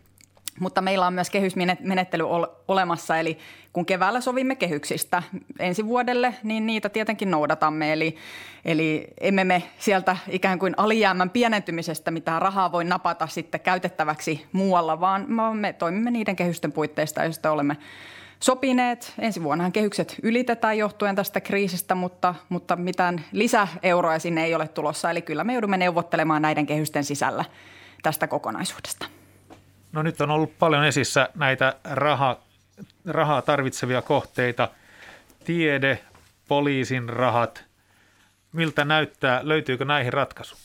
[0.60, 2.24] mutta meillä on myös kehysmenettely
[2.68, 3.38] olemassa, eli
[3.72, 5.22] kun keväällä sovimme kehyksistä
[5.58, 7.92] ensi vuodelle, niin niitä tietenkin noudatamme.
[7.92, 8.16] Eli,
[8.64, 15.00] eli emme me sieltä ikään kuin alijäämän pienentymisestä mitään rahaa voi napata sitten käytettäväksi muualla,
[15.00, 17.76] vaan me toimimme niiden kehysten puitteista, joista olemme
[18.40, 19.14] sopineet.
[19.18, 25.10] Ensi vuonnahan kehykset ylitetään johtuen tästä kriisistä, mutta, mutta mitään lisäeuroja sinne ei ole tulossa.
[25.10, 27.44] Eli kyllä me joudumme neuvottelemaan näiden kehysten sisällä
[28.02, 29.17] tästä kokonaisuudesta.
[29.92, 32.36] No nyt on ollut paljon esissä näitä raha,
[33.06, 34.68] rahaa tarvitsevia kohteita.
[35.44, 35.98] Tiede,
[36.48, 37.64] poliisin rahat.
[38.52, 39.40] Miltä näyttää?
[39.42, 40.56] Löytyykö näihin ratkaisu?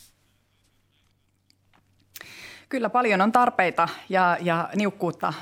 [2.70, 5.34] Kyllä paljon on tarpeita ja, ja niukkuutta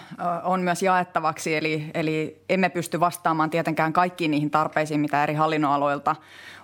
[0.43, 6.15] on myös jaettavaksi, eli, eli emme pysty vastaamaan tietenkään kaikkiin niihin tarpeisiin, mitä eri hallinnonaloilta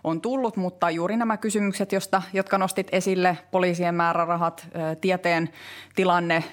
[0.08, 4.68] on tullut, mutta juuri nämä kysymykset, josta, jotka nostit esille, poliisien määrärahat,
[5.02, 5.50] tieteen
[5.96, 6.44] tilanne,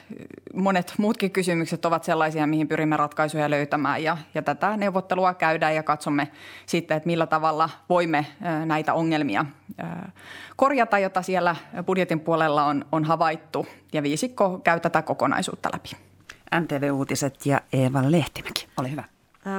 [0.55, 5.83] monet muutkin kysymykset ovat sellaisia, mihin pyrimme ratkaisuja löytämään ja, ja tätä neuvottelua käydään ja
[5.83, 6.29] katsomme
[6.67, 8.27] sitten, että millä tavalla voimme
[8.65, 9.47] näitä ongelmia
[10.57, 15.91] korjata, jota siellä budjetin puolella on, on havaittu ja viisikko käy tätä kokonaisuutta läpi.
[16.61, 19.05] MTV-uutiset ja Eeva Lehtimäki, ole hyvä.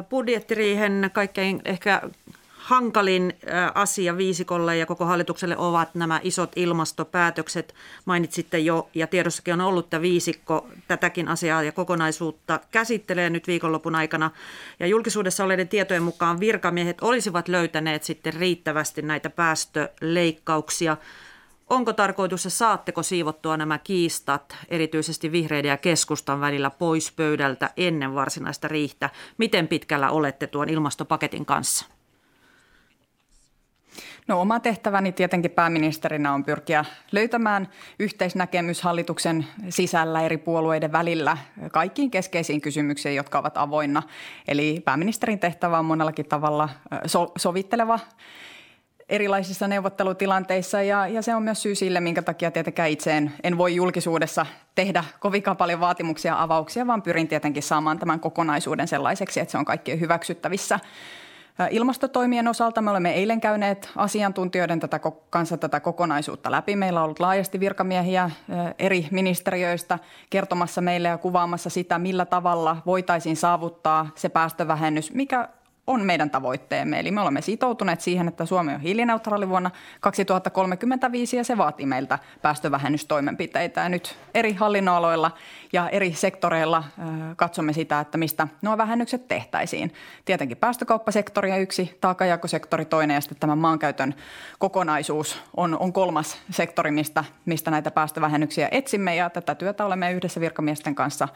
[0.10, 2.02] Budjettiriihen kaikkein ehkä
[2.66, 3.34] hankalin
[3.74, 7.76] asia viisikolle ja koko hallitukselle ovat nämä isot ilmastopäätökset.
[8.06, 13.96] Mainitsitte jo, ja tiedossakin on ollut, että viisikko tätäkin asiaa ja kokonaisuutta käsittelee nyt viikonlopun
[13.96, 14.32] aikana.
[14.80, 20.98] Ja julkisuudessa olleiden tietojen mukaan virkamiehet olisivat löytäneet sitten riittävästi näitä päästöleikkauksia.
[21.70, 28.16] Onko tarkoitus ja saatteko siivottua nämä kiistat, erityisesti vihreiden ja keskustan välillä, pois pöydältä ennen
[28.16, 29.10] varsinaista riihtä?
[29.38, 31.95] Miten pitkällä olette tuon ilmastopaketin kanssa?
[34.28, 37.68] No oma tehtäväni tietenkin pääministerinä on pyrkiä löytämään
[38.00, 41.38] yhteisnäkemys hallituksen sisällä eri puolueiden välillä
[41.72, 44.04] kaikkiin keskeisiin kysymyksiin, jotka ovat avoinna.
[44.48, 46.70] Eli pääministerin tehtävä on monellakin tavalla
[47.06, 48.00] so- sovitteleva
[49.10, 53.58] erilaisissa neuvottelutilanteissa ja, ja se on myös syy sille, minkä takia tietenkään itse en, en
[53.58, 59.40] voi julkisuudessa tehdä kovinkaan paljon vaatimuksia ja avauksia, vaan pyrin tietenkin saamaan tämän kokonaisuuden sellaiseksi,
[59.40, 60.80] että se on kaikkien hyväksyttävissä.
[61.72, 66.76] Ilmastotoimien osalta me olemme eilen käyneet asiantuntijoiden tätä, kanssa tätä kokonaisuutta läpi.
[66.76, 68.32] Meillä on ollut laajasti virkamiehiä
[68.80, 75.50] eri ministeriöistä kertomassa meille ja kuvaamassa sitä, millä tavalla voitaisiin saavuttaa se päästövähennys, mikä
[75.88, 77.00] on meidän tavoitteemme.
[77.00, 79.72] Eli me olemme sitoutuneet siihen, että Suomi on hiilineutraali vuonna
[80.02, 83.82] 2035 ja se vaatii meiltä päästövähennystoimenpiteitä.
[83.82, 85.32] Ja nyt eri hallinnonaloilla
[85.74, 86.84] ja eri sektoreilla
[87.36, 89.94] katsomme sitä, että mistä nuo vähennykset tehtäisiin.
[90.26, 94.16] Tietenkin päästökauppasektori ja yksi, taakajakosektori toinen ja sitten tämä maankäytön
[94.60, 100.42] kokonaisuus on, on kolmas sektori, mistä, mistä näitä päästövähennyksiä etsimme ja tätä työtä olemme yhdessä
[100.42, 101.28] virkamiesten kanssa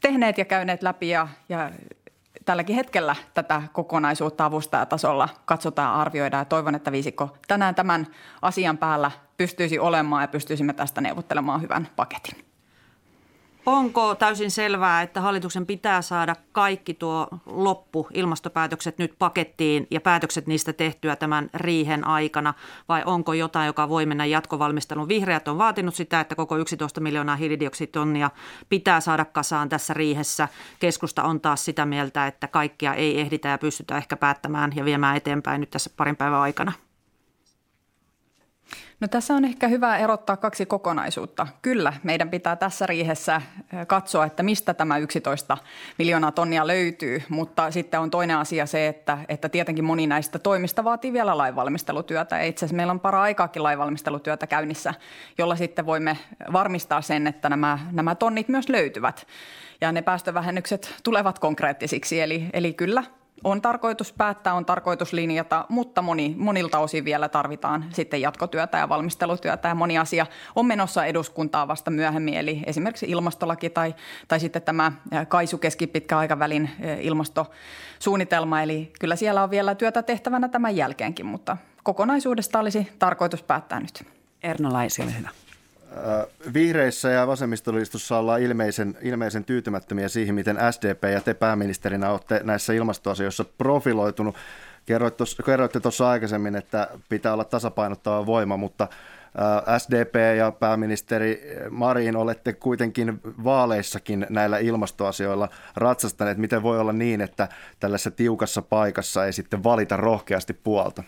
[0.00, 1.70] tehneet ja käyneet läpi ja, ja
[2.44, 8.06] tälläkin hetkellä tätä kokonaisuutta avustajatasolla katsotaan, arvioidaan ja toivon, että viisikko tänään tämän
[8.42, 12.53] asian päällä pystyisi olemaan ja pystyisimme tästä neuvottelemaan hyvän paketin.
[13.66, 20.46] Onko täysin selvää, että hallituksen pitää saada kaikki tuo loppu ilmastopäätökset nyt pakettiin ja päätökset
[20.46, 22.54] niistä tehtyä tämän riihen aikana
[22.88, 25.08] vai onko jotain, joka voi mennä jatkovalmistelun?
[25.08, 28.30] Vihreät on vaatinut sitä, että koko 11 miljoonaa hiilidioksitonnia
[28.68, 30.48] pitää saada kasaan tässä riihessä.
[30.78, 35.16] Keskusta on taas sitä mieltä, että kaikkia ei ehditä ja pystytä ehkä päättämään ja viemään
[35.16, 36.72] eteenpäin nyt tässä parin päivän aikana.
[39.04, 41.46] No tässä on ehkä hyvä erottaa kaksi kokonaisuutta.
[41.62, 43.42] Kyllä, meidän pitää tässä riihessä
[43.86, 45.58] katsoa, että mistä tämä 11
[45.98, 50.84] miljoonaa tonnia löytyy, mutta sitten on toinen asia se, että, että tietenkin moni näistä toimista
[50.84, 52.42] vaatii vielä lainvalmistelutyötä.
[52.42, 54.94] Itse asiassa meillä on para aikaakin lainvalmistelutyötä käynnissä,
[55.38, 56.18] jolla sitten voimme
[56.52, 59.26] varmistaa sen, että nämä, nämä tonnit myös löytyvät.
[59.80, 63.04] Ja ne päästövähennykset tulevat konkreettisiksi, eli, eli kyllä
[63.44, 68.88] on tarkoitus päättää, on tarkoitus linjata, mutta moni, monilta osin vielä tarvitaan sitten jatkotyötä ja
[68.88, 73.94] valmistelutyötä ja moni asia on menossa eduskuntaa vasta myöhemmin, eli esimerkiksi ilmastolaki tai,
[74.28, 74.92] tai sitten tämä
[75.28, 76.70] KAISU keskipitkän aikavälin
[77.00, 83.80] ilmastosuunnitelma, eli kyllä siellä on vielä työtä tehtävänä tämän jälkeenkin, mutta kokonaisuudesta olisi tarkoitus päättää
[83.80, 84.06] nyt.
[84.42, 85.28] Erno Laisille hyvä.
[86.54, 92.72] Vihreissä ja vasemmistoliitossa ollaan ilmeisen, ilmeisen tyytymättömiä siihen, miten SDP ja te pääministerinä olette näissä
[92.72, 94.36] ilmastoasioissa profiloitunut.
[95.44, 98.88] Kerroitte tuossa aikaisemmin, että pitää olla tasapainottava voima, mutta
[99.78, 106.38] SDP ja pääministeri Marin olette kuitenkin vaaleissakin näillä ilmastoasioilla ratsastaneet.
[106.38, 107.48] Miten voi olla niin, että
[107.80, 111.02] tällaisessa tiukassa paikassa ei sitten valita rohkeasti puolta?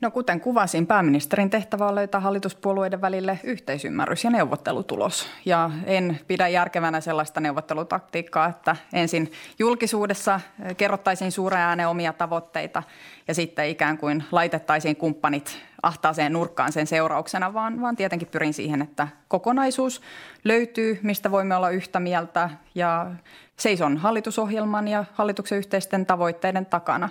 [0.00, 5.28] No kuten kuvasin, pääministerin tehtävä on löytää hallituspuolueiden välille yhteisymmärrys ja neuvottelutulos.
[5.44, 10.40] Ja en pidä järkevänä sellaista neuvottelutaktiikkaa, että ensin julkisuudessa
[10.76, 12.82] kerrottaisiin suureen ääneen omia tavoitteita
[13.28, 18.82] ja sitten ikään kuin laitettaisiin kumppanit ahtaaseen nurkkaan sen seurauksena, vaan, vaan tietenkin pyrin siihen,
[18.82, 20.02] että kokonaisuus
[20.44, 23.10] löytyy, mistä voimme olla yhtä mieltä ja
[23.56, 27.08] seison hallitusohjelman ja hallituksen yhteisten tavoitteiden takana.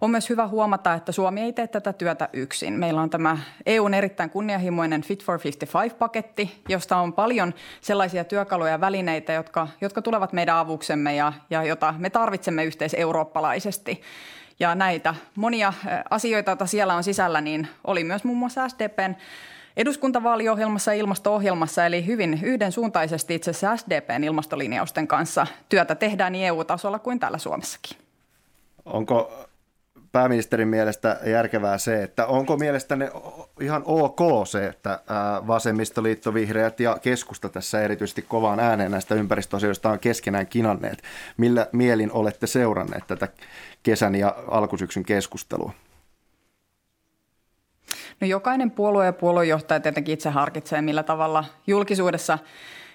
[0.00, 2.72] On myös hyvä huomata, että Suomi ei tee tätä työtä yksin.
[2.72, 8.80] Meillä on tämä EUn erittäin kunnianhimoinen Fit for 55-paketti, josta on paljon sellaisia työkaluja ja
[8.80, 14.02] välineitä, jotka, jotka tulevat meidän avuksemme ja, ja jota me tarvitsemme yhteiseurooppalaisesti.
[14.60, 15.72] Ja näitä monia
[16.10, 19.14] asioita, joita siellä on sisällä, niin oli myös muun muassa SDPn
[19.76, 26.98] eduskuntavaaliohjelmassa ja ilmasto-ohjelmassa, eli hyvin yhdensuuntaisesti itse asiassa SDPn ilmastolinjausten kanssa työtä tehdään niin EU-tasolla
[26.98, 27.96] kuin täällä Suomessakin.
[28.84, 29.47] Onko
[30.12, 33.04] pääministerin mielestä järkevää se, että onko mielestäni
[33.60, 34.18] ihan ok
[34.48, 35.00] se, että
[35.46, 41.02] vasemmistoliitto, vihreät ja keskusta tässä erityisesti kovaan ääneen näistä ympäristöasioista on keskenään kinanneet.
[41.36, 43.28] Millä mielin olette seuranneet tätä
[43.82, 45.72] kesän ja alkusyksyn keskustelua?
[48.20, 52.38] No jokainen puolue ja puoluejohtaja tietenkin itse harkitsee, millä tavalla julkisuudessa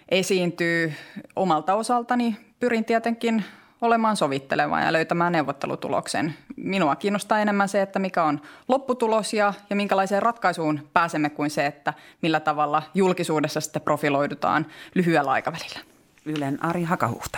[0.09, 0.93] esiintyy.
[1.35, 3.43] Omalta osaltani pyrin tietenkin
[3.83, 6.33] olemaan sovitteleva ja löytämään neuvottelutuloksen.
[6.55, 11.65] Minua kiinnostaa enemmän se, että mikä on lopputulos ja, ja minkälaiseen ratkaisuun pääsemme kuin se,
[11.65, 14.65] että millä tavalla julkisuudessa sitten profiloidutaan
[14.95, 15.79] lyhyellä aikavälillä.
[16.25, 17.37] Ylen Ari Hakahuhta.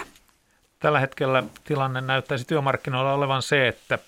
[0.79, 3.99] Tällä hetkellä tilanne näyttäisi työmarkkinoilla olevan se, että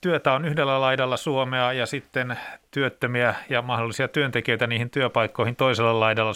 [0.00, 2.38] työtä on yhdellä laidalla Suomea ja sitten
[2.70, 6.32] työttömiä ja mahdollisia työntekijöitä niihin työpaikkoihin toisella laidalla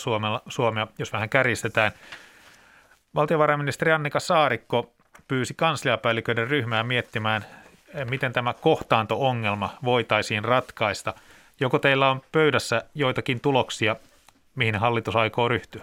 [0.49, 1.93] Suomea, jos vähän kärjistetään.
[3.15, 4.93] Valtiovarainministeri Annika Saarikko
[5.29, 7.45] pyysi kansliapäälliköiden ryhmää miettimään,
[7.95, 11.15] eh, miten tämä kohtaanto-ongelma voitaisiin ratkaista.
[11.61, 13.97] Joko teillä on pöydässä joitakin tuloksia,
[14.55, 15.83] mihin hallitus aikoo ryhtyä?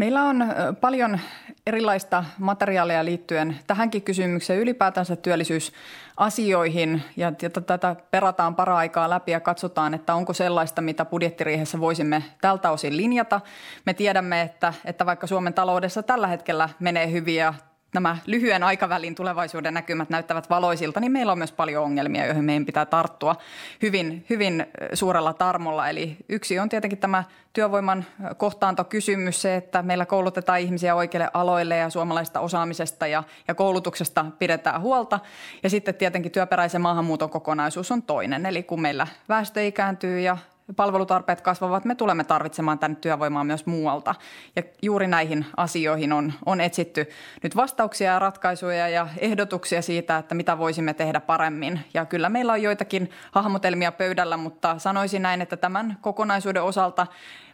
[0.00, 0.44] Meillä on
[0.80, 1.20] paljon
[1.66, 7.32] erilaista materiaalia liittyen tähänkin kysymykseen, ylipäätänsä työllisyysasioihin ja
[7.66, 13.40] tätä perataan para-aikaa läpi ja katsotaan, että onko sellaista, mitä budjettiriihessä voisimme tältä osin linjata.
[13.86, 17.54] Me tiedämme, että, että vaikka Suomen taloudessa tällä hetkellä menee hyvin ja
[17.94, 22.66] nämä lyhyen aikavälin tulevaisuuden näkymät näyttävät valoisilta, niin meillä on myös paljon ongelmia, joihin meidän
[22.66, 23.36] pitää tarttua
[23.82, 25.88] hyvin, hyvin suurella tarmolla.
[25.88, 28.04] Eli yksi on tietenkin tämä työvoiman
[28.36, 34.80] kohtaantokysymys, se, että meillä koulutetaan ihmisiä oikeille aloille ja suomalaista osaamisesta ja, ja koulutuksesta pidetään
[34.80, 35.20] huolta.
[35.62, 38.46] Ja sitten tietenkin työperäisen maahanmuuton kokonaisuus on toinen.
[38.46, 40.38] Eli kun meillä väestö ikääntyy ja
[40.76, 44.14] palvelutarpeet kasvavat, me tulemme tarvitsemaan tänne työvoimaa myös muualta.
[44.56, 47.08] Ja juuri näihin asioihin on, on etsitty
[47.42, 51.80] nyt vastauksia ja ratkaisuja ja ehdotuksia siitä, että mitä voisimme tehdä paremmin.
[51.94, 57.06] Ja kyllä meillä on joitakin hahmotelmia pöydällä, mutta sanoisin näin, että tämän kokonaisuuden osalta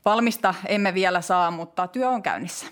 [0.04, 2.66] valmista emme vielä saa, mutta työ on käynnissä.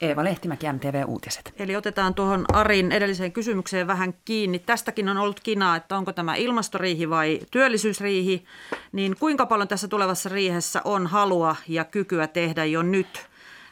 [0.00, 1.54] Eeva Lehtimäki, MTV Uutiset.
[1.58, 4.58] Eli otetaan tuohon Arin edelliseen kysymykseen vähän kiinni.
[4.58, 8.44] Tästäkin on ollut kinaa, että onko tämä ilmastoriihi vai työllisyysriihi.
[8.92, 13.26] Niin kuinka paljon tässä tulevassa riihessä on halua ja kykyä tehdä jo nyt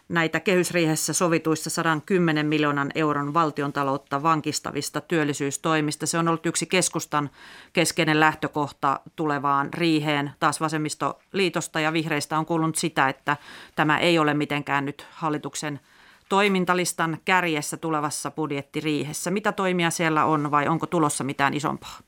[0.08, 6.06] näitä kehysriihessä sovituissa 110 miljoonan euron valtiontaloutta vankistavista työllisyystoimista.
[6.06, 7.30] Se on ollut yksi keskustan
[7.72, 10.30] keskeinen lähtökohta tulevaan riiheen.
[10.40, 13.36] Taas vasemmistoliitosta ja vihreistä on kuulunut sitä, että
[13.74, 15.80] tämä ei ole mitenkään nyt hallituksen–
[16.28, 19.30] toimintalistan kärjessä tulevassa budjettiriihessä?
[19.30, 21.98] Mitä toimia siellä on vai onko tulossa mitään isompaa?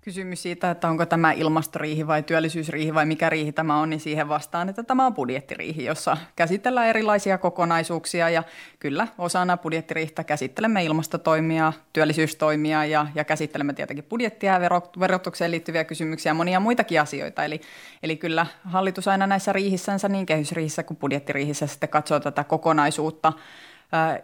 [0.00, 4.28] Kysymys siitä, että onko tämä ilmastoriihi vai työllisyysriihi vai mikä riihi tämä on, niin siihen
[4.28, 8.42] vastaan, että tämä on budjettiriihi, jossa käsitellään erilaisia kokonaisuuksia ja
[8.78, 14.60] kyllä osana budjettiriihtä käsittelemme ilmastotoimia, työllisyystoimia ja, ja käsittelemme tietenkin budjettia ja
[15.00, 17.44] verotukseen liittyviä kysymyksiä ja monia muitakin asioita.
[17.44, 17.60] Eli,
[18.02, 23.32] eli kyllä hallitus aina näissä riihissänsä niin kehysriihissä kuin budjettiriihissä sitten katsoo tätä kokonaisuutta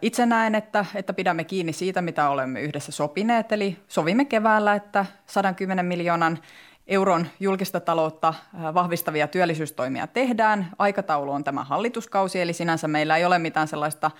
[0.01, 3.51] itse näen, että, että pidämme kiinni siitä, mitä olemme yhdessä sopineet.
[3.51, 6.39] Eli sovimme keväällä, että 110 miljoonan
[6.87, 8.33] euron julkista taloutta
[8.73, 10.67] vahvistavia työllisyystoimia tehdään.
[10.79, 14.11] Aikataulu on tämä hallituskausi, eli sinänsä meillä ei ole mitään sellaista,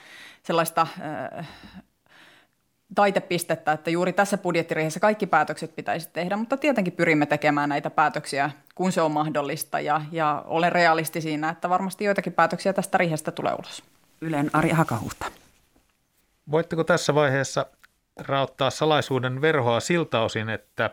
[0.43, 0.87] sellaista
[2.95, 8.51] taitepistettä, että juuri tässä budjettiriihessä kaikki päätökset pitäisi tehdä, mutta tietenkin pyrimme tekemään näitä päätöksiä,
[8.75, 13.31] kun se on mahdollista, ja, ja olen realisti siinä, että varmasti joitakin päätöksiä tästä riihestä
[13.31, 13.83] tulee ulos.
[14.21, 15.25] Ylen Ari Hakahuhta.
[16.51, 17.65] Voitteko tässä vaiheessa
[18.17, 20.89] rauttaa salaisuuden verhoa siltä osin, että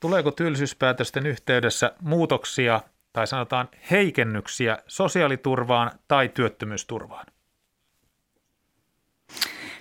[0.00, 2.80] tuleeko työllisyyspäätösten yhteydessä muutoksia
[3.12, 7.26] tai sanotaan heikennyksiä sosiaaliturvaan tai työttömyysturvaan?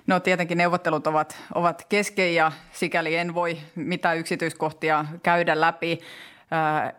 [0.08, 6.00] No tietenkin neuvottelut ovat, ovat kesken ja sikäli en voi mitään yksityiskohtia käydä läpi.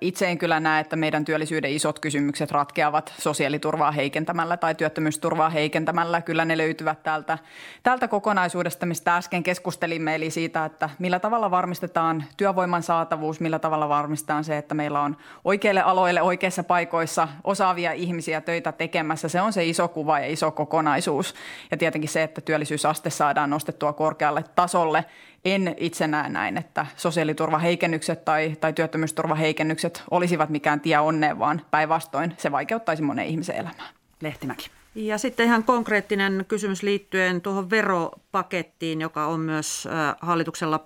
[0.00, 6.20] Itse en kyllä näe, että meidän työllisyyden isot kysymykset ratkeavat sosiaaliturvaa heikentämällä tai työttömyysturvaa heikentämällä.
[6.20, 7.38] Kyllä ne löytyvät täältä,
[7.82, 13.88] täältä kokonaisuudesta, mistä äsken keskustelimme, eli siitä, että millä tavalla varmistetaan työvoiman saatavuus, millä tavalla
[13.88, 19.28] varmistetaan se, että meillä on oikeille aloille oikeissa paikoissa osaavia ihmisiä töitä tekemässä.
[19.28, 21.34] Se on se iso kuva ja iso kokonaisuus.
[21.70, 25.04] Ja tietenkin se, että työllisyysaste saadaan nostettua korkealle tasolle
[25.44, 32.34] en itse näe näin, että sosiaaliturvaheikennykset tai, tai työttömyysturvaheikennykset olisivat mikään tie onneen, vaan päinvastoin
[32.36, 33.88] se vaikeuttaisi monen ihmisen elämää.
[34.20, 34.70] Lehtimäki.
[34.94, 39.88] Ja sitten ihan konkreettinen kysymys liittyen tuohon veropakettiin, joka on myös
[40.20, 40.84] hallituksella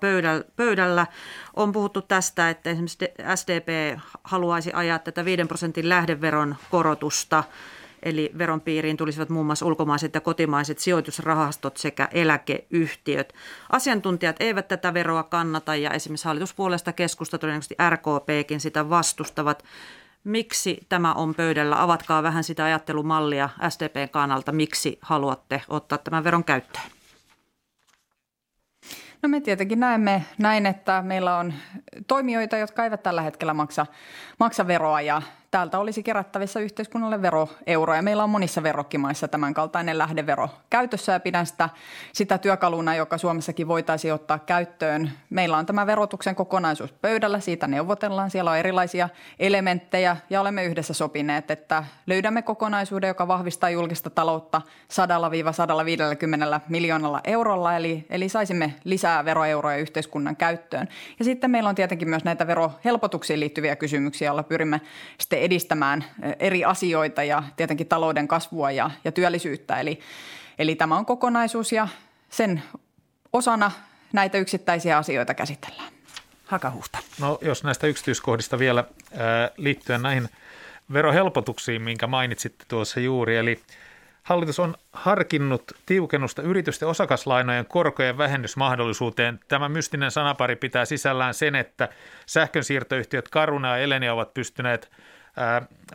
[0.55, 1.07] pöydällä.
[1.55, 3.05] On puhuttu tästä, että esimerkiksi
[3.35, 7.43] SDP haluaisi ajaa tätä 5 prosentin lähdeveron korotusta–
[8.05, 13.33] Eli veron piiriin tulisivat muun muassa ulkomaiset ja kotimaiset sijoitusrahastot sekä eläkeyhtiöt.
[13.69, 19.63] Asiantuntijat eivät tätä veroa kannata ja esimerkiksi hallituspuolesta keskusta todennäköisesti RKPkin sitä vastustavat.
[20.23, 21.83] Miksi tämä on pöydällä?
[21.83, 24.51] Avatkaa vähän sitä ajattelumallia SDPn kannalta.
[24.51, 26.85] Miksi haluatte ottaa tämän veron käyttöön?
[29.21, 31.53] No me tietenkin näemme näin, että meillä on
[32.07, 33.85] toimijoita, jotka eivät tällä hetkellä maksa,
[34.39, 35.21] maksa veroa ja
[35.55, 38.01] täältä olisi kerättävissä yhteiskunnalle veroeuroja.
[38.01, 41.69] Meillä on monissa verrokkimaissa tämän kaltainen lähdevero käytössä ja pidän sitä,
[42.13, 45.11] sitä työkaluna, joka Suomessakin voitaisiin ottaa käyttöön.
[45.29, 48.31] Meillä on tämä verotuksen kokonaisuus pöydällä, siitä neuvotellaan.
[48.31, 54.61] Siellä on erilaisia elementtejä ja olemme yhdessä sopineet, että löydämme kokonaisuuden, joka vahvistaa julkista taloutta
[56.57, 60.87] 100-150 miljoonalla eurolla, eli, eli saisimme lisää veroeuroja yhteiskunnan käyttöön.
[61.19, 64.81] Ja sitten meillä on tietenkin myös näitä verohelpotuksiin liittyviä kysymyksiä, joilla pyrimme
[65.17, 66.05] sitten edistämään
[66.39, 69.79] eri asioita ja tietenkin talouden kasvua ja, ja työllisyyttä.
[69.79, 69.99] Eli,
[70.59, 71.87] eli tämä on kokonaisuus ja
[72.29, 72.63] sen
[73.33, 73.71] osana
[74.13, 75.93] näitä yksittäisiä asioita käsitellään.
[76.45, 76.97] Hakahuhta.
[77.19, 78.83] No jos näistä yksityiskohdista vielä
[79.17, 80.29] ää, liittyen näihin
[80.93, 83.61] verohelpotuksiin, minkä mainitsitte tuossa juuri, eli
[84.25, 89.39] Hallitus on harkinnut tiukennusta yritysten osakaslainojen korkojen vähennysmahdollisuuteen.
[89.47, 91.89] Tämä mystinen sanapari pitää sisällään sen, että
[92.25, 94.91] sähkönsiirtoyhtiöt Karuna ja Elenia ovat pystyneet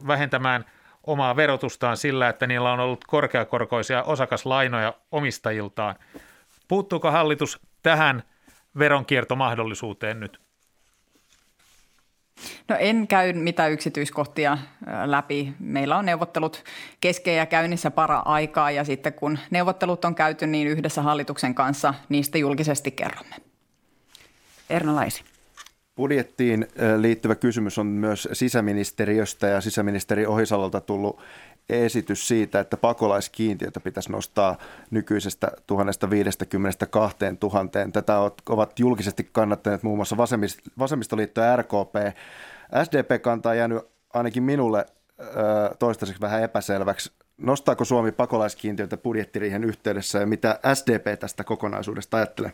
[0.07, 0.65] vähentämään
[1.07, 5.95] omaa verotustaan sillä, että niillä on ollut korkeakorkoisia osakaslainoja omistajiltaan.
[6.69, 8.23] Puuttuuko hallitus tähän
[8.79, 10.41] veronkiertomahdollisuuteen nyt?
[12.69, 14.59] No en käy mitään yksityiskohtia
[15.05, 15.55] läpi.
[15.59, 16.65] Meillä on neuvottelut
[17.01, 21.95] kesken ja käynnissä para aikaa ja sitten kun neuvottelut on käyty, niin yhdessä hallituksen kanssa
[22.09, 23.37] niistä julkisesti kerromme.
[24.71, 25.30] Erno Laisi.
[26.01, 31.21] Budjettiin liittyvä kysymys on myös sisäministeriöstä ja sisäministeri Ohisalolta tullut
[31.69, 34.59] esitys siitä, että pakolaiskiintiötä pitäisi nostaa
[34.91, 37.79] nykyisestä 1050 2000.
[37.93, 40.17] Tätä ovat julkisesti kannattaneet muun muassa
[40.79, 41.95] Vasemmistoliitto ja RKP.
[42.85, 43.83] SDP-kanta on jäänyt
[44.15, 44.87] ainakin minulle
[45.79, 47.13] toistaiseksi vähän epäselväksi.
[47.39, 52.53] Nostaako Suomi pakolaiskiintiötä budjettiriihen yhteydessä ja mitä SDP tästä kokonaisuudesta ajattelee?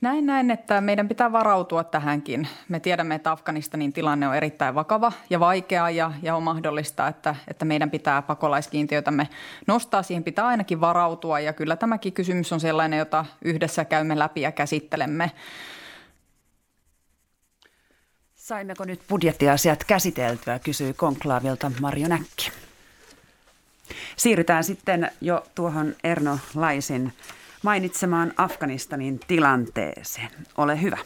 [0.00, 2.48] Näin näin, että meidän pitää varautua tähänkin.
[2.68, 7.36] Me tiedämme, että Afganistanin tilanne on erittäin vakava ja vaikea ja, ja on mahdollista, että,
[7.48, 9.28] että meidän pitää pakolaiskiintiötämme
[9.66, 10.02] nostaa.
[10.02, 14.52] Siihen pitää ainakin varautua ja kyllä tämäkin kysymys on sellainen, jota yhdessä käymme läpi ja
[14.52, 15.30] käsittelemme.
[18.34, 22.50] Saimmeko nyt budjettiasiat käsiteltyä, kysyi konklaavilta Marjo Näkki.
[24.16, 27.12] Siirrytään sitten jo tuohon Erno Laisin
[27.66, 30.28] mainitsemaan Afganistanin tilanteeseen.
[30.56, 30.98] Ole hyvä.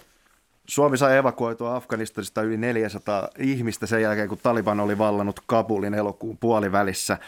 [0.66, 6.38] Suomi sai evakuoitua Afganistanista yli 400 ihmistä sen jälkeen, kun Taliban oli vallannut Kabulin elokuun
[6.38, 7.18] puolivälissä.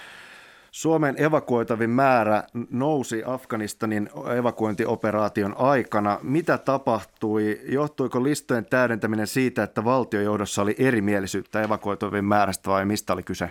[0.71, 6.19] Suomen evakuoitavin määrä nousi Afganistanin evakuointioperaation aikana.
[6.23, 7.61] Mitä tapahtui?
[7.69, 13.51] Johtuiko listojen täydentäminen siitä, että valtiojohdossa oli erimielisyyttä evakuoitavin määrästä vai mistä oli kyse?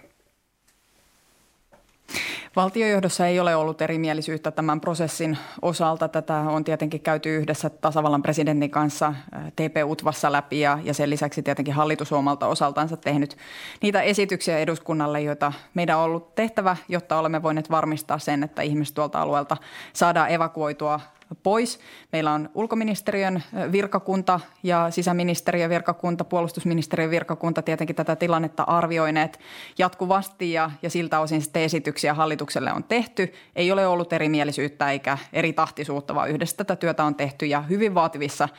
[2.56, 6.08] Valtiojohdossa ei ole ollut erimielisyyttä tämän prosessin osalta.
[6.08, 9.14] Tätä on tietenkin käyty yhdessä tasavallan presidentin kanssa
[9.56, 13.38] TP-UTVassa läpi ja, ja sen lisäksi tietenkin hallitus omalta osaltansa tehnyt
[13.82, 18.96] niitä esityksiä eduskunnalle, joita meidän on ollut tehtävä, jotta olemme voineet varmistaa sen, että ihmiset
[18.96, 19.58] tuolta alueelta
[19.94, 21.00] saadaan evakuoitua
[21.36, 21.80] pois.
[22.12, 29.40] Meillä on ulkoministeriön virkakunta ja sisäministeriön virkakunta, puolustusministeriön virkakunta tietenkin tätä tilannetta arvioineet
[29.78, 33.34] jatkuvasti ja, ja siltä osin sitten esityksiä hallitukselle on tehty.
[33.56, 37.94] Ei ole ollut erimielisyyttä eikä eri tahtisuutta, vaan yhdessä tätä työtä on tehty ja hyvin
[37.94, 38.50] vaativissa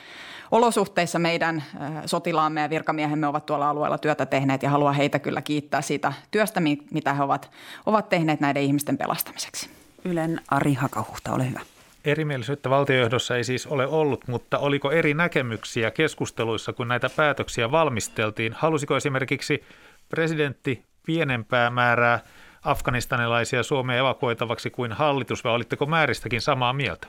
[0.50, 1.64] olosuhteissa meidän
[2.06, 6.60] sotilaamme ja virkamiehemme ovat tuolla alueella työtä tehneet ja haluan heitä kyllä kiittää siitä työstä,
[6.90, 7.50] mitä he ovat,
[7.86, 9.70] ovat tehneet näiden ihmisten pelastamiseksi.
[10.04, 11.60] Ylen Ari Hakahuhta, ole hyvä.
[12.04, 18.52] Erimielisyyttä valtiojohdossa ei siis ole ollut, mutta oliko eri näkemyksiä keskusteluissa, kun näitä päätöksiä valmisteltiin?
[18.52, 19.64] Halusiko esimerkiksi
[20.08, 22.20] presidentti pienempää määrää
[22.62, 27.06] afganistanilaisia Suomeen evakuoitavaksi kuin hallitus, vai olitteko määristäkin samaa mieltä?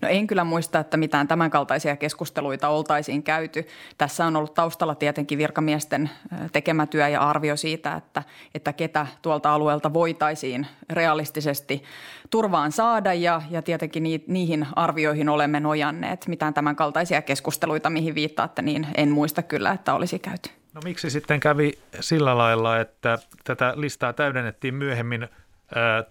[0.00, 3.66] No en kyllä muista, että mitään tämänkaltaisia keskusteluita oltaisiin käyty.
[3.98, 6.10] Tässä on ollut taustalla tietenkin virkamiesten
[6.52, 8.22] tekemä työ ja arvio siitä, että,
[8.54, 11.82] että ketä tuolta alueelta voitaisiin realistisesti
[12.30, 16.26] turvaan saada ja, ja tietenkin ni, niihin arvioihin olemme nojanneet.
[16.28, 20.50] Mitään tämänkaltaisia keskusteluita, mihin viittaatte, niin en muista kyllä, että olisi käyty.
[20.74, 25.28] No miksi sitten kävi sillä lailla, että tätä listaa täydennettiin myöhemmin
[25.74, 26.04] ää,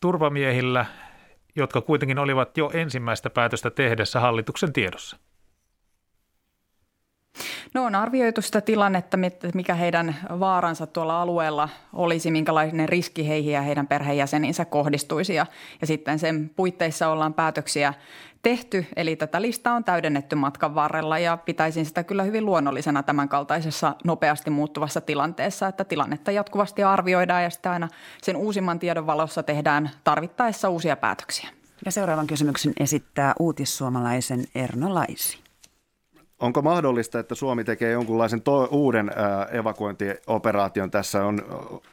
[0.00, 0.86] turvamiehillä
[1.56, 5.16] jotka kuitenkin olivat jo ensimmäistä päätöstä tehdessä hallituksen tiedossa?
[7.74, 9.16] No on arvioitu sitä tilannetta,
[9.54, 15.34] mikä heidän vaaransa tuolla alueella olisi, minkälainen riski heihin ja heidän perheenjäseninsä kohdistuisi.
[15.34, 15.46] Ja,
[15.80, 17.94] ja sitten sen puitteissa ollaan päätöksiä
[18.44, 23.28] tehty, eli tätä listaa on täydennetty matkan varrella ja pitäisin sitä kyllä hyvin luonnollisena tämän
[23.28, 27.88] kaltaisessa nopeasti muuttuvassa tilanteessa, että tilannetta jatkuvasti arvioidaan ja sitä aina
[28.22, 31.48] sen uusimman tiedon valossa tehdään tarvittaessa uusia päätöksiä.
[31.84, 35.43] Ja seuraavan kysymyksen esittää uutissuomalaisen Erno Laisi.
[36.44, 41.24] Onko mahdollista, että Suomi tekee jonkunlaisen to- uuden ää, evakuointioperaation tässä?
[41.24, 41.40] On,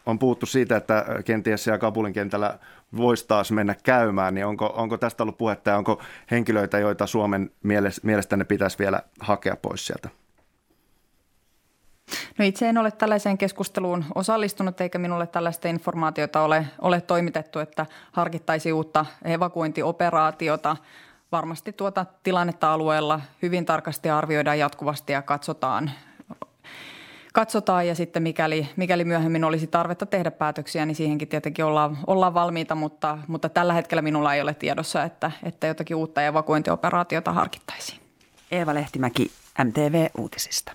[0.06, 2.60] on puhuttu siitä, että kenties siellä Kabulin kentällä
[2.98, 7.52] voisi taas mennä käymään, niin onko, onko tästä ollut puhetta ja onko henkilöitä, joita Suomen
[8.04, 10.10] mielestä ne pitäisi vielä hakea pois sieltä?
[12.38, 17.86] No itse en ole tällaiseen keskusteluun osallistunut eikä minulle tällaista informaatiota ole, ole toimitettu, että
[18.12, 20.78] harkittaisi uutta evakuointioperaatiota–
[21.32, 25.92] varmasti tuota tilannetta alueella hyvin tarkasti arvioidaan jatkuvasti ja katsotaan,
[27.34, 32.34] katsotaan ja sitten mikäli, mikäli myöhemmin olisi tarvetta tehdä päätöksiä, niin siihenkin tietenkin ollaan, ollaan
[32.34, 38.00] valmiita, mutta, mutta tällä hetkellä minulla ei ole tiedossa, että, että jotakin uutta evakuointioperaatiota harkittaisiin.
[38.52, 39.32] Eeva Lehtimäki,
[39.64, 40.72] MTV Uutisista.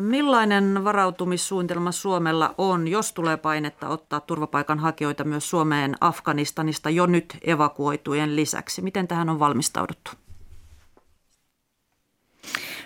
[0.00, 8.36] Millainen varautumissuunnitelma Suomella on, jos tulee painetta ottaa turvapaikanhakijoita myös Suomeen Afganistanista jo nyt evakuoitujen
[8.36, 8.82] lisäksi?
[8.82, 10.10] Miten tähän on valmistauduttu?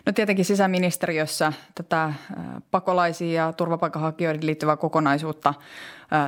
[0.06, 2.12] No tietenkin sisäministeriössä tätä
[2.70, 5.54] pakolaisiin ja turvapaikanhakijoihin liittyvää kokonaisuutta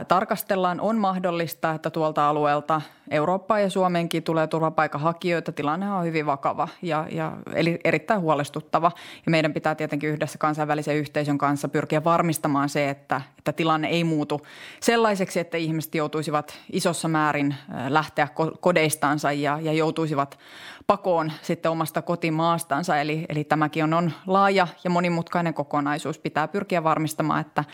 [0.09, 0.81] tarkastellaan.
[0.81, 5.53] On mahdollista, että tuolta alueelta Eurooppaan ja Suomeenkin tulee turvapaikanhakijoita.
[5.53, 8.93] Tilanne on hyvin vakava ja, ja eli erittäin huolestuttava.
[9.27, 14.05] Ja meidän pitää tietenkin yhdessä kansainvälisen yhteisön kanssa pyrkiä varmistamaan se, että, että tilanne ei
[14.05, 14.47] muutu
[14.81, 17.55] sellaiseksi, että ihmiset joutuisivat isossa määrin
[17.89, 18.29] lähteä
[18.61, 20.39] kodeistansa ja, ja joutuisivat
[20.87, 23.01] pakoon sitten omasta kotimaastansa.
[23.01, 26.18] Eli, eli tämäkin on, on laaja ja monimutkainen kokonaisuus.
[26.18, 27.64] Pitää pyrkiä varmistamaan, että,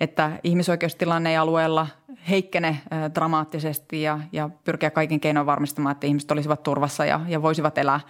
[0.00, 1.86] että ihmisoikeustilanne ei alueella
[2.28, 2.80] heikkene
[3.14, 8.00] dramaattisesti ja, ja pyrkiä kaikin keinoin varmistamaan, että ihmiset olisivat turvassa ja, ja voisivat elää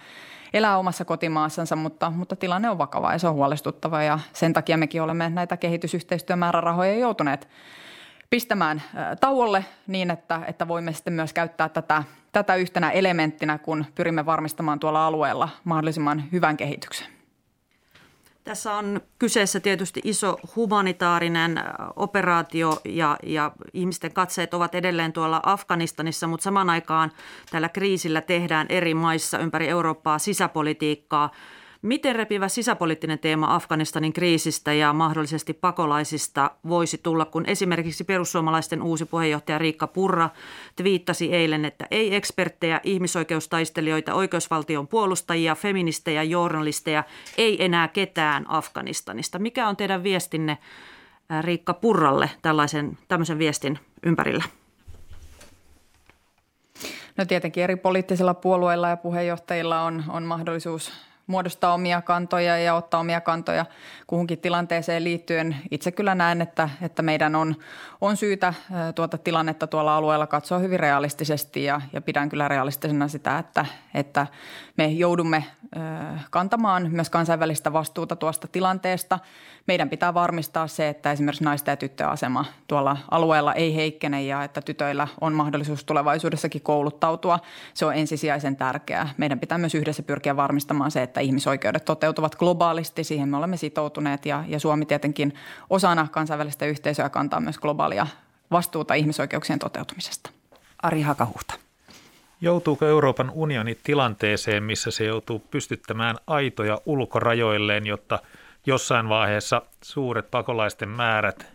[0.53, 4.77] elää omassa kotimaassansa, mutta, mutta tilanne on vakava ja se on huolestuttava ja sen takia
[4.77, 7.47] mekin olemme näitä kehitysyhteistyömäärärahoja joutuneet
[8.29, 8.81] pistämään
[9.19, 14.79] tauolle niin, että, että voimme sitten myös käyttää tätä, tätä yhtenä elementtinä, kun pyrimme varmistamaan
[14.79, 17.07] tuolla alueella mahdollisimman hyvän kehityksen.
[18.43, 21.63] Tässä on kyseessä tietysti iso humanitaarinen
[21.95, 27.11] operaatio ja, ja ihmisten katseet ovat edelleen tuolla Afganistanissa, mutta saman aikaan
[27.51, 31.31] tällä kriisillä tehdään eri maissa ympäri Eurooppaa sisäpolitiikkaa–
[31.81, 39.05] Miten repivä sisäpoliittinen teema Afganistanin kriisistä ja mahdollisesti pakolaisista voisi tulla, kun esimerkiksi perussuomalaisten uusi
[39.05, 40.29] puheenjohtaja Riikka Purra
[40.75, 47.03] twiittasi eilen, että ei eksperttejä, ihmisoikeustaistelijoita, oikeusvaltion puolustajia, feministejä, journalisteja,
[47.37, 49.39] ei enää ketään Afganistanista.
[49.39, 50.57] Mikä on teidän viestinne
[51.41, 54.43] Riikka Purralle tällaisen, tämmöisen viestin ympärillä?
[57.17, 62.99] No tietenkin eri poliittisilla puolueilla ja puheenjohtajilla on, on mahdollisuus muodostaa omia kantoja ja ottaa
[62.99, 63.65] omia kantoja
[64.07, 65.55] kuhunkin tilanteeseen liittyen.
[65.71, 67.55] Itse kyllä näen, että, että meidän on,
[68.01, 68.53] on syytä
[68.95, 74.27] tuota tilannetta tuolla alueella katsoa hyvin realistisesti ja, ja pidän kyllä realistisena sitä, että, että
[74.77, 75.43] me joudumme
[76.29, 79.19] kantamaan myös kansainvälistä vastuuta tuosta tilanteesta.
[79.67, 84.43] Meidän pitää varmistaa se, että esimerkiksi naisten ja tyttöjen asema tuolla alueella ei heikkene ja
[84.43, 87.39] että tytöillä on mahdollisuus tulevaisuudessakin kouluttautua.
[87.73, 89.09] Se on ensisijaisen tärkeää.
[89.17, 93.03] Meidän pitää myös yhdessä pyrkiä varmistamaan se, että ihmisoikeudet toteutuvat globaalisti.
[93.03, 95.33] Siihen me olemme sitoutuneet ja, ja Suomi tietenkin
[95.69, 98.07] osana kansainvälistä yhteisöä kantaa myös globaalia
[98.51, 100.29] vastuuta ihmisoikeuksien toteutumisesta.
[100.83, 101.53] Ari Hakahuhta.
[102.41, 108.19] Joutuuko Euroopan unioni tilanteeseen, missä se joutuu pystyttämään aitoja ulkorajoilleen, jotta
[108.65, 111.47] jossain vaiheessa suuret pakolaisten määrät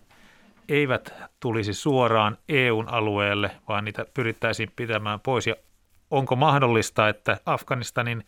[0.68, 5.46] eivät tulisi suoraan EUn alueelle, vaan niitä pyrittäisiin pitämään pois?
[5.46, 5.54] Ja
[6.10, 8.24] onko mahdollista, että Afganistanin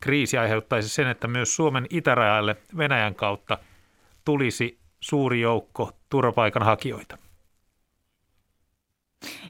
[0.00, 3.58] kriisi aiheuttaisi sen, että myös Suomen itärajalle Venäjän kautta
[4.24, 7.18] tulisi suuri joukko turvapaikanhakijoita?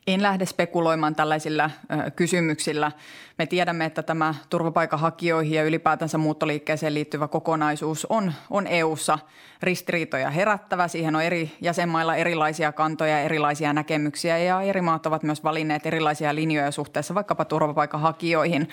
[0.07, 1.71] En lähde spekuloimaan tällaisilla
[2.17, 2.93] kysymyksillä.
[3.39, 9.19] Me tiedämme, että tämä turvapaikanhakijoihin ja ylipäätänsä muuttoliikkeeseen liittyvä kokonaisuus on, on EU-ssa
[9.63, 10.89] ristiriitoja herättävä.
[10.89, 16.35] Siihen on eri jäsenmailla erilaisia kantoja, erilaisia näkemyksiä ja eri maat ovat myös valinneet erilaisia
[16.35, 18.69] linjoja suhteessa vaikkapa turvapaikanhakijoihin.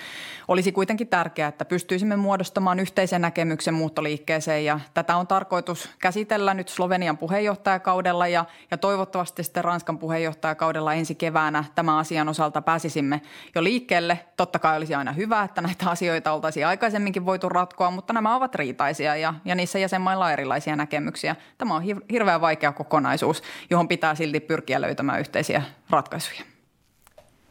[0.48, 6.70] Olisi kuitenkin tärkeää, että pystyisimme muodostamaan yhteisen näkemyksen muuttoliikkeeseen ja tätä on tarkoitus käsitellä nyt
[6.70, 13.22] Slovenian puheenjohtajakaudella ja, ja toivottavasti sitten Ranskan puheenjohtajakaudella kaudella ensi keväänä tämän asian osalta pääsisimme
[13.56, 14.20] jo liikkeelle.
[14.38, 18.56] Totta kai olisi aina hyvä, että näitä asioita oltaisiin aikaisemminkin voitu ratkoa, mutta nämä ovat
[18.56, 21.36] riitaisia ja, ja niissä jäsenmailla on erilaisia näkemyksiä.
[21.58, 26.42] Tämä on hirveän vaikea kokonaisuus, johon pitää silti pyrkiä löytämään yhteisiä ratkaisuja.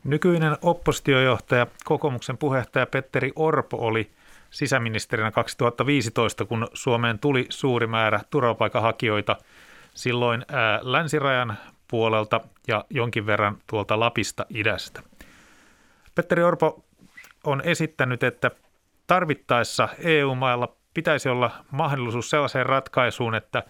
[0.05, 4.11] Nykyinen oppositiojohtaja, kokoomuksen puheenjohtaja Petteri Orpo oli
[4.51, 9.37] sisäministerinä 2015, kun Suomeen tuli suuri määrä turvapaikanhakijoita
[9.95, 10.45] silloin
[10.83, 11.59] länsirajan
[11.95, 15.03] puolelta ja jonkin verran tuolta Lapista idästä.
[16.15, 16.85] Petteri Orpo
[17.45, 18.51] on esittänyt, että
[19.07, 23.63] tarvittaessa EU-mailla pitäisi olla mahdollisuus sellaiseen ratkaisuun, että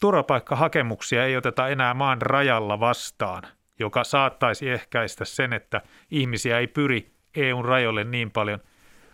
[0.00, 3.42] turvapaikkahakemuksia ei oteta enää maan rajalla vastaan–
[3.78, 8.60] joka saattaisi ehkäistä sen, että ihmisiä ei pyri EUn rajoille niin paljon.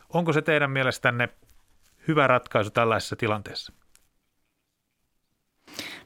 [0.09, 1.29] Onko se teidän mielestänne
[2.09, 3.73] hyvä ratkaisu tällaisessa tilanteessa?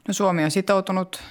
[0.07, 1.23] No Suomi on sitoutunut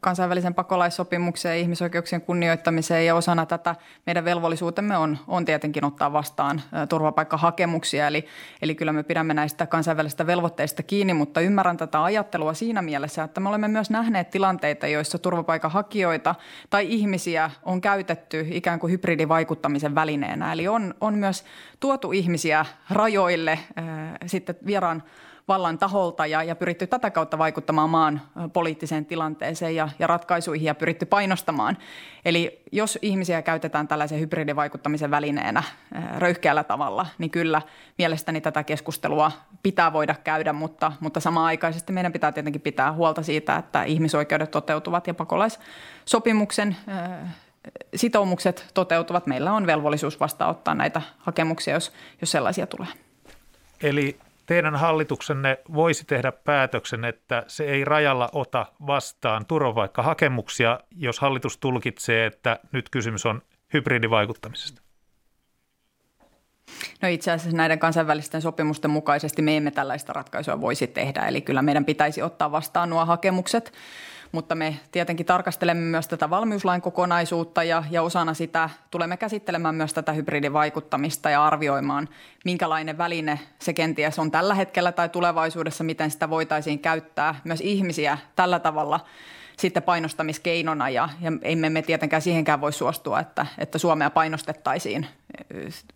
[0.00, 3.76] kansainvälisen pakolaissopimukseen ja ihmisoikeuksien kunnioittamiseen ja osana tätä
[4.06, 8.06] meidän velvollisuutemme on, on tietenkin ottaa vastaan turvapaikkahakemuksia.
[8.06, 8.26] Eli,
[8.62, 13.40] eli kyllä me pidämme näistä kansainvälisistä velvoitteista kiinni, mutta ymmärrän tätä ajattelua siinä mielessä, että
[13.40, 16.34] me olemme myös nähneet tilanteita, joissa turvapaikanhakijoita
[16.70, 20.52] tai ihmisiä on käytetty ikään kuin hybridivaikuttamisen välineenä.
[20.52, 21.44] Eli on, on myös
[21.80, 23.86] tuotu ihmisiä rajoille äh,
[24.26, 25.02] sitten vieraan
[25.48, 28.20] vallan taholta ja, ja pyritty tätä kautta vaikuttamaan maan
[28.52, 31.78] poliittiseen tilanteeseen ja, ja ratkaisuihin ja pyritty painostamaan.
[32.24, 35.62] Eli jos ihmisiä käytetään tällaisen hybridivaikuttamisen välineenä
[36.18, 37.62] röyhkeällä tavalla, niin kyllä
[37.98, 39.32] mielestäni tätä keskustelua
[39.62, 44.50] pitää voida käydä, mutta, mutta samaan aikaisesti meidän pitää tietenkin pitää huolta siitä, että ihmisoikeudet
[44.50, 46.76] toteutuvat ja pakolaissopimuksen
[47.94, 49.26] sitoumukset toteutuvat.
[49.26, 52.88] Meillä on velvollisuus vastaanottaa näitä hakemuksia, jos, jos sellaisia tulee.
[53.82, 61.58] Eli teidän hallituksenne voisi tehdä päätöksen, että se ei rajalla ota vastaan turvapaikkahakemuksia, jos hallitus
[61.58, 63.42] tulkitsee, että nyt kysymys on
[63.72, 64.82] hybridivaikuttamisesta?
[67.02, 71.62] No itse asiassa näiden kansainvälisten sopimusten mukaisesti me emme tällaista ratkaisua voisi tehdä, eli kyllä
[71.62, 73.72] meidän pitäisi ottaa vastaan nuo hakemukset
[74.32, 79.94] mutta me tietenkin tarkastelemme myös tätä valmiuslain kokonaisuutta ja, ja osana sitä tulemme käsittelemään myös
[79.94, 82.08] tätä hybridivaikuttamista ja arvioimaan,
[82.44, 88.18] minkälainen väline se kenties on tällä hetkellä tai tulevaisuudessa, miten sitä voitaisiin käyttää myös ihmisiä
[88.36, 89.00] tällä tavalla
[89.58, 95.06] sitten painostamiskeinona ja, ja emme me tietenkään siihenkään voi suostua, että, että Suomea painostettaisiin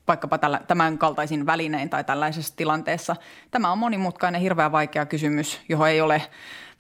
[0.09, 3.16] vaikkapa tällä, tämän kaltaisin välinein tai tällaisessa tilanteessa.
[3.51, 6.22] Tämä on monimutkainen, hirveän vaikea kysymys, johon ei ole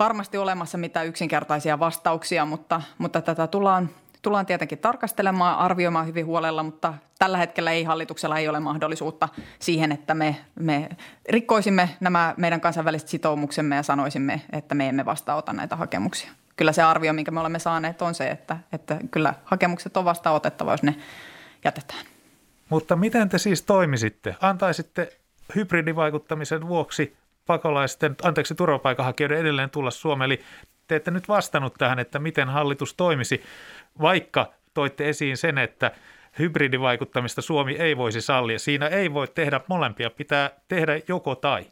[0.00, 3.90] varmasti olemassa mitään yksinkertaisia vastauksia, mutta, mutta tätä tullaan,
[4.22, 9.28] tullaan tietenkin tarkastelemaan, arvioimaan hyvin huolella, mutta tällä hetkellä ei hallituksella ei ole mahdollisuutta
[9.58, 10.88] siihen, että me, me
[11.28, 16.30] rikkoisimme nämä meidän kansainväliset sitoumuksemme ja sanoisimme, että me emme vastaanota näitä hakemuksia.
[16.56, 20.72] Kyllä se arvio, minkä me olemme saaneet, on se, että, että kyllä hakemukset on vastaanotettava,
[20.72, 20.94] jos ne
[21.64, 22.04] jätetään.
[22.68, 24.36] Mutta miten te siis toimisitte?
[24.40, 25.12] Antaisitte
[25.54, 27.16] hybridivaikuttamisen vuoksi
[27.50, 30.26] pakolaisten, anteeksi, turvapaikanhakijoiden edelleen tulla Suomeen.
[30.26, 30.40] Eli
[30.88, 33.42] te ette nyt vastannut tähän, että miten hallitus toimisi,
[34.00, 35.90] vaikka toitte esiin sen, että
[36.38, 38.58] hybridivaikuttamista Suomi ei voisi sallia.
[38.58, 41.66] Siinä ei voi tehdä molempia, pitää tehdä joko tai.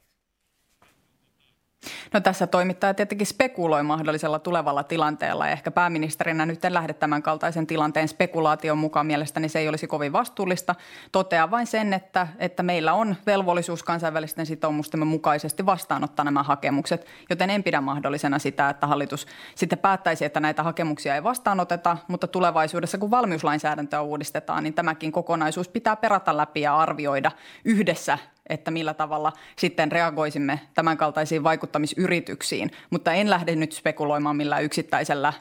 [2.12, 7.22] No tässä toimittaja tietenkin spekuloi mahdollisella tulevalla tilanteella ja ehkä pääministerinä nyt en lähde tämän
[7.22, 9.06] kaltaisen tilanteen spekulaation mukaan.
[9.06, 10.74] Mielestäni se ei olisi kovin vastuullista.
[11.12, 17.50] Toteaa vain sen, että, että meillä on velvollisuus kansainvälisten sitoumustemme mukaisesti vastaanottaa nämä hakemukset, joten
[17.50, 22.98] en pidä mahdollisena sitä, että hallitus sitten päättäisi, että näitä hakemuksia ei vastaanoteta, mutta tulevaisuudessa
[22.98, 27.30] kun valmiuslainsäädäntöä uudistetaan, niin tämäkin kokonaisuus pitää perata läpi ja arvioida
[27.64, 28.18] yhdessä
[28.48, 32.70] että millä tavalla sitten reagoisimme tämänkaltaisiin vaikuttamisyrityksiin.
[32.90, 35.32] Mutta en lähde nyt spekuloimaan millään yksittäisellä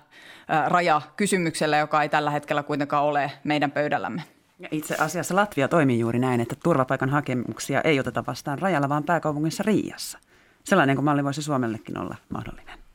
[0.67, 4.23] rajakysymyksellä, joka ei tällä hetkellä kuitenkaan ole meidän pöydällämme.
[4.71, 9.63] Itse asiassa Latvia toimii juuri näin, että turvapaikan hakemuksia ei oteta vastaan rajalla, vaan pääkaupungissa
[9.63, 10.19] Riiassa.
[10.63, 12.86] Sellainen kuin malli voisi Suomellekin olla mahdollinen.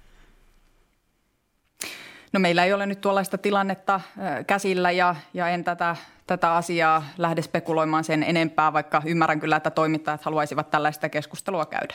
[2.32, 4.00] No meillä ei ole nyt tuollaista tilannetta
[4.46, 9.70] käsillä ja, ja en tätä, tätä asiaa lähde spekuloimaan sen enempää, vaikka ymmärrän kyllä, että
[9.70, 11.94] toimittajat haluaisivat tällaista keskustelua käydä.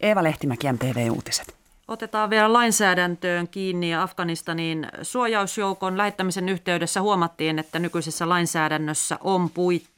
[0.00, 1.54] Eeva Lehtimäki, MTV Uutiset.
[1.88, 9.50] Otetaan vielä lainsäädäntöön kiinni ja Afganistanin suojausjoukon lähettämisen yhteydessä huomattiin, että nykyisessä lainsäädännössä on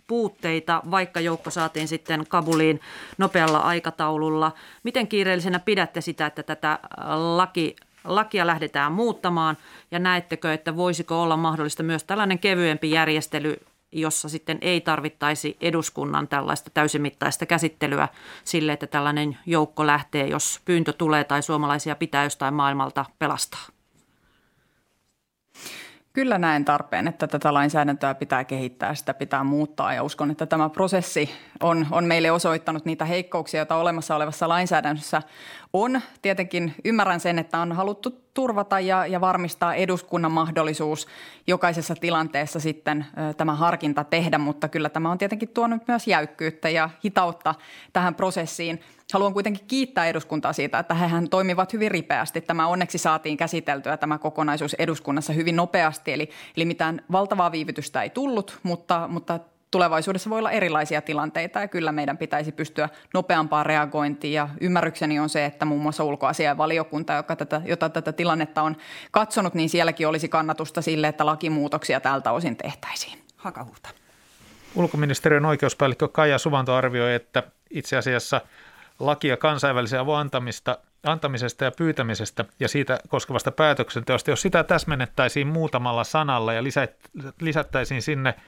[0.06, 2.80] puutteita, vaikka joukko saatiin sitten Kabuliin
[3.18, 4.52] nopealla aikataululla.
[4.82, 6.78] Miten kiireellisenä pidätte sitä, että tätä
[7.36, 9.56] laki lakia lähdetään muuttamaan
[9.90, 13.56] ja näettekö, että voisiko olla mahdollista myös tällainen kevyempi järjestely,
[13.92, 18.08] jossa sitten ei tarvittaisi eduskunnan tällaista täysimittaista käsittelyä
[18.44, 23.66] sille, että tällainen joukko lähtee, jos pyyntö tulee tai suomalaisia pitää jostain maailmalta pelastaa?
[26.12, 30.68] Kyllä näen tarpeen, että tätä lainsäädäntöä pitää kehittää, sitä pitää muuttaa ja uskon, että tämä
[30.68, 31.30] prosessi
[31.60, 35.22] on, on meille osoittanut niitä heikkouksia, joita olemassa olevassa lainsäädännössä
[35.72, 36.00] on.
[36.22, 41.06] Tietenkin ymmärrän sen, että on haluttu turvata ja, ja varmistaa eduskunnan mahdollisuus
[41.46, 46.68] jokaisessa tilanteessa sitten ö, tämä harkinta tehdä, mutta kyllä tämä on tietenkin tuonut myös jäykkyyttä
[46.68, 47.54] ja hitautta
[47.92, 48.80] tähän prosessiin.
[49.12, 52.40] Haluan kuitenkin kiittää eduskuntaa siitä, että hehän toimivat hyvin ripeästi.
[52.40, 58.10] Tämä onneksi saatiin käsiteltyä tämä kokonaisuus eduskunnassa hyvin nopeasti, eli, eli mitään valtavaa viivytystä ei
[58.10, 59.40] tullut, mutta, mutta
[59.72, 64.32] tulevaisuudessa voi olla erilaisia tilanteita ja kyllä meidän pitäisi pystyä nopeampaan reagointiin.
[64.32, 68.76] Ja ymmärrykseni on se, että muun muassa ulkoasiainvaliokunta, joka tätä, jota tätä tilannetta on
[69.10, 73.18] katsonut, niin sielläkin olisi kannatusta sille, että lakimuutoksia tältä osin tehtäisiin.
[73.36, 73.88] Hakahuhta.
[74.74, 78.40] Ulkoministeriön oikeuspäällikkö Kaija Suvanto arvioi, että itse asiassa
[78.98, 86.04] lakia kansainvälisen avun antamista, antamisesta ja pyytämisestä ja siitä koskevasta päätöksenteosta, jos sitä täsmennettäisiin muutamalla
[86.04, 86.62] sanalla ja
[87.40, 88.34] lisättäisiin sinne–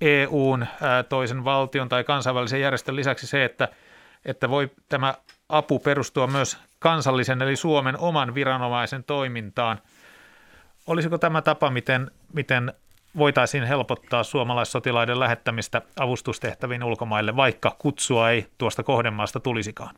[0.00, 0.66] EUn
[1.08, 3.68] toisen valtion tai kansainvälisen järjestön lisäksi se, että,
[4.24, 5.14] että voi tämä
[5.48, 9.78] apu perustua myös kansallisen eli Suomen oman viranomaisen toimintaan.
[10.86, 12.72] Olisiko tämä tapa, miten, miten
[13.18, 19.94] voitaisiin helpottaa suomalaissotilaiden lähettämistä avustustehtäviin ulkomaille, vaikka kutsua ei tuosta kohdemaasta tulisikaan?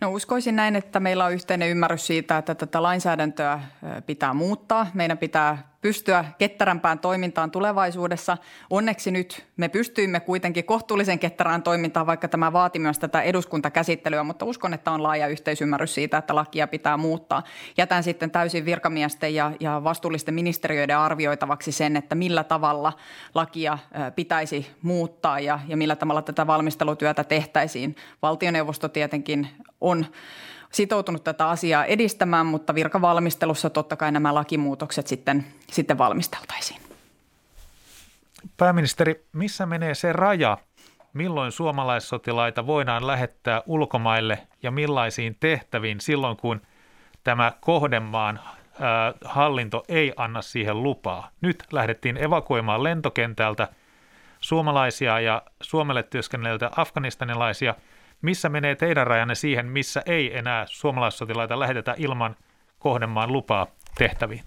[0.00, 3.60] No uskoisin näin, että meillä on yhteinen ymmärrys siitä, että tätä lainsäädäntöä
[4.06, 4.86] pitää muuttaa.
[4.94, 8.36] Meidän pitää pystyä ketterämpään toimintaan tulevaisuudessa.
[8.70, 14.44] Onneksi nyt me pystyimme kuitenkin kohtuullisen ketterään toimintaan, vaikka tämä vaati myös tätä eduskuntakäsittelyä, mutta
[14.44, 17.42] uskon, että on laaja yhteisymmärrys siitä, että lakia pitää muuttaa.
[17.76, 22.92] Jätän sitten täysin virkamiesten ja, ja vastuullisten ministeriöiden arvioitavaksi sen, että millä tavalla
[23.34, 23.78] lakia
[24.14, 27.96] pitäisi muuttaa ja, ja millä tavalla tätä valmistelutyötä tehtäisiin.
[28.22, 29.48] Valtioneuvosto tietenkin
[29.80, 30.06] on
[30.72, 36.80] sitoutunut tätä asiaa edistämään, mutta virkavalmistelussa totta kai nämä lakimuutokset sitten, sitten valmisteltaisiin.
[38.56, 40.58] Pääministeri, missä menee se raja,
[41.12, 46.60] milloin suomalaissotilaita voidaan lähettää ulkomaille ja millaisiin tehtäviin silloin, kun
[47.24, 48.40] tämä kohdemaan
[49.24, 51.30] hallinto ei anna siihen lupaa.
[51.40, 53.68] Nyt lähdettiin evakuoimaan lentokentältä
[54.40, 57.74] suomalaisia ja Suomelle työskennellyitä afganistanilaisia–
[58.22, 62.36] missä menee teidän rajanne siihen, missä ei enää suomalaissotilaita lähetetä ilman
[62.78, 63.66] kohdemaan lupaa
[63.98, 64.42] tehtäviin?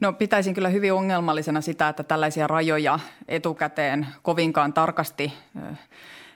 [0.00, 5.32] No pitäisin kyllä hyvin ongelmallisena sitä, että tällaisia rajoja etukäteen kovinkaan tarkasti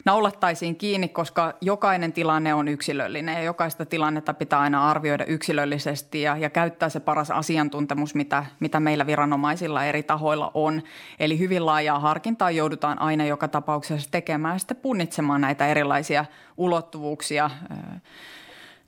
[0.07, 6.37] naulattaisiin kiinni, koska jokainen tilanne on yksilöllinen ja jokaista tilannetta pitää aina arvioida yksilöllisesti ja,
[6.37, 10.83] ja käyttää se paras asiantuntemus, mitä, mitä meillä viranomaisilla eri tahoilla on.
[11.19, 16.25] Eli hyvin laajaa harkintaa joudutaan aina joka tapauksessa tekemään ja sitten punnitsemaan näitä erilaisia
[16.57, 17.51] ulottuvuuksia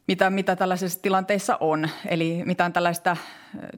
[0.08, 1.88] mitä, mitä tällaisissa tilanteissa on.
[2.06, 3.16] Eli mitään tällaista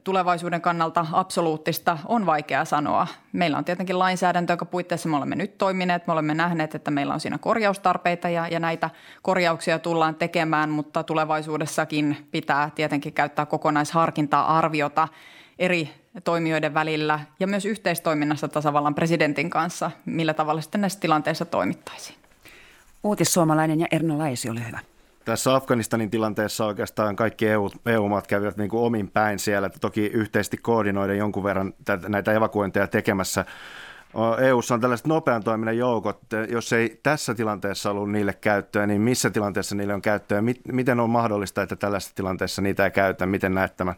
[0.03, 3.07] tulevaisuuden kannalta absoluuttista on vaikea sanoa.
[3.33, 6.07] Meillä on tietenkin lainsäädäntö, jonka puitteissa me olemme nyt toimineet.
[6.07, 8.89] Me olemme nähneet, että meillä on siinä korjaustarpeita ja, ja näitä
[9.21, 15.07] korjauksia tullaan tekemään, mutta tulevaisuudessakin pitää tietenkin käyttää kokonaisharkintaa arviota
[15.59, 15.89] eri
[16.23, 22.17] toimijoiden välillä ja myös yhteistoiminnassa tasavallan presidentin kanssa, millä tavalla sitten näissä tilanteissa toimittaisiin.
[23.03, 24.79] Uutissuomalainen ja Erno Laisi, ole hyvä.
[25.25, 30.57] Tässä Afganistanin tilanteessa oikeastaan kaikki EU, EU-maat kävivät niin kuin omin päin siellä, toki yhteisesti
[30.57, 31.73] koordinoiden jonkun verran
[32.07, 33.45] näitä evakuointeja tekemässä.
[34.41, 36.21] EUssa on tällaiset nopean toiminnan joukot.
[36.49, 40.43] Jos ei tässä tilanteessa ollut niille käyttöä, niin missä tilanteessa niille on käyttöä?
[40.67, 43.25] Miten on mahdollista, että tällaisessa tilanteessa niitä ei käytä?
[43.25, 43.95] Miten näet tämän?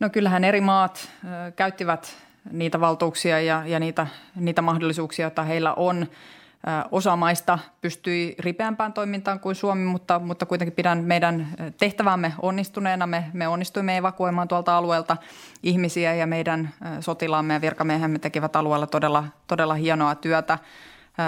[0.00, 1.08] No kyllähän eri maat
[1.56, 2.16] käyttivät
[2.52, 6.06] niitä valtuuksia ja, ja niitä, niitä mahdollisuuksia, joita heillä on–
[6.90, 11.48] Osa maista pystyi ripeämpään toimintaan kuin Suomi, mutta, mutta kuitenkin pidän meidän
[11.78, 13.06] tehtävämme onnistuneena.
[13.06, 15.16] Me, me onnistuimme evakuoimaan tuolta alueelta
[15.62, 20.58] ihmisiä ja meidän sotilaamme ja virkamiehemme tekivät alueella todella, todella hienoa työtä.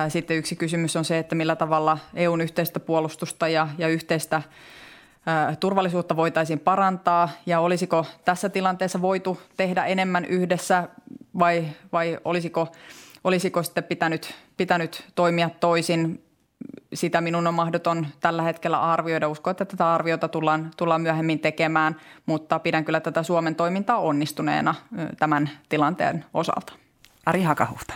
[0.08, 4.42] Sitten yksi kysymys on se, että millä tavalla EUn yhteistä puolustusta ja, ja yhteistä
[5.60, 10.88] turvallisuutta voitaisiin parantaa ja olisiko tässä tilanteessa voitu tehdä enemmän yhdessä
[11.38, 12.68] vai, vai olisiko–
[13.24, 16.24] Olisiko sitten pitänyt, pitänyt toimia toisin?
[16.94, 19.28] Sitä minun on mahdoton tällä hetkellä arvioida.
[19.28, 24.74] Uskon, että tätä arviota tullaan, tullaan myöhemmin tekemään, mutta pidän kyllä tätä Suomen toimintaa onnistuneena
[25.18, 26.72] tämän tilanteen osalta.
[27.26, 27.94] Ari Hakahuhta.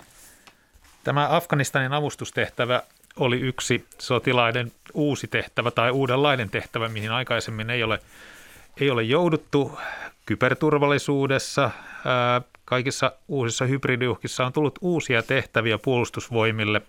[1.05, 2.83] Tämä Afganistanin avustustehtävä
[3.17, 7.99] oli yksi sotilaiden uusi tehtävä tai uudenlainen tehtävä, mihin aikaisemmin ei ole,
[8.81, 9.79] ei ole jouduttu
[10.27, 11.71] kyberturvallisuudessa,
[12.67, 16.83] kaikissa uusissa hybridiuhkissa on tullut uusia tehtäviä puolustusvoimille.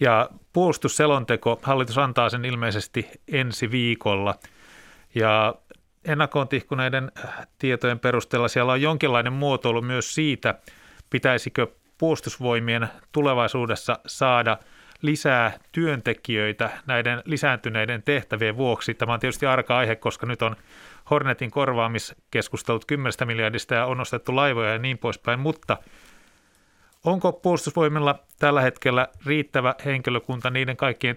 [0.00, 4.34] Ja puolustusselonteko, hallitus antaa sen ilmeisesti ensi viikolla.
[5.14, 5.54] Ja
[6.04, 7.12] ennakkoon tihkuneiden
[7.58, 10.54] tietojen perusteella siellä on jonkinlainen muotoilu myös siitä,
[11.10, 11.66] pitäisikö
[11.98, 14.58] puolustusvoimien tulevaisuudessa saada
[15.04, 18.94] lisää työntekijöitä näiden lisääntyneiden tehtävien vuoksi.
[18.94, 20.56] Tämä on tietysti arka aihe, koska nyt on
[21.10, 25.76] Hornetin korvaamiskeskustelut 10 miljardista ja on ostettu laivoja ja niin poispäin, mutta
[27.04, 31.16] onko puolustusvoimilla tällä hetkellä riittävä henkilökunta niiden kaikkien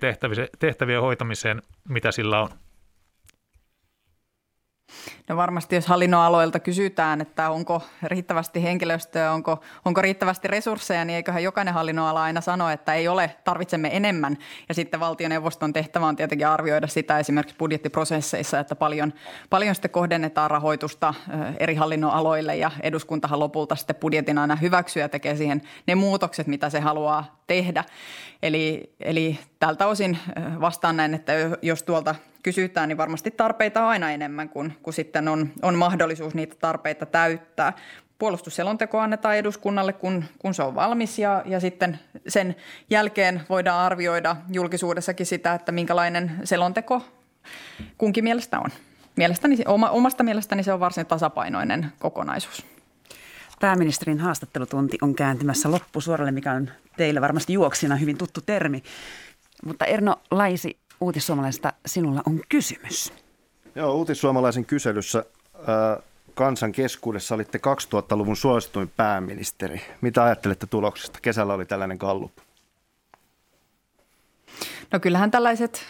[0.59, 2.49] tehtävien hoitamiseen, mitä sillä on?
[5.27, 11.15] No varmasti jos hallinnon aloilta kysytään, että onko riittävästi henkilöstöä, onko, onko riittävästi resursseja, niin
[11.15, 14.37] eiköhän jokainen hallinnon ala aina sano, että ei ole, tarvitsemme enemmän.
[14.69, 19.13] Ja sitten valtioneuvoston tehtävä on tietenkin arvioida sitä esimerkiksi budjettiprosesseissa, että paljon,
[19.49, 21.13] paljon sitten kohdennetaan rahoitusta
[21.59, 26.47] eri hallinnon aloille ja eduskuntahan lopulta sitten budjetin aina hyväksyy ja tekee siihen ne muutokset,
[26.47, 27.83] mitä se haluaa tehdä.
[28.43, 30.17] Eli, eli tältä osin
[30.61, 32.15] vastaan näin, että jos tuolta
[32.47, 37.05] kysytään, niin varmasti tarpeita on aina enemmän kuin, kuin sitten on, on mahdollisuus niitä tarpeita
[37.05, 37.73] täyttää.
[38.19, 42.55] Puolustusselonteko annetaan eduskunnalle, kun, kun se on valmis ja, ja sitten sen
[42.89, 47.01] jälkeen voidaan arvioida julkisuudessakin sitä, että minkälainen selonteko
[47.97, 48.69] kunkin mielestä on.
[49.15, 52.65] Mielestäni, oma, omasta mielestäni se on varsin tasapainoinen kokonaisuus.
[53.59, 58.83] Pääministerin haastattelutunti on kääntymässä loppusuoralle, mikä on teille varmasti juoksina hyvin tuttu termi.
[59.65, 63.13] Mutta Erno Laisi, Uutissuomalaisesta sinulla on kysymys.
[63.75, 65.25] Joo, Uutissuomalaisen kyselyssä
[65.55, 69.81] äh, kansan keskuudessa olitte 2000-luvun suosituin pääministeri.
[70.01, 71.19] Mitä ajattelette tuloksesta?
[71.21, 72.31] Kesällä oli tällainen gallup.
[74.91, 75.85] No kyllähän tällaiset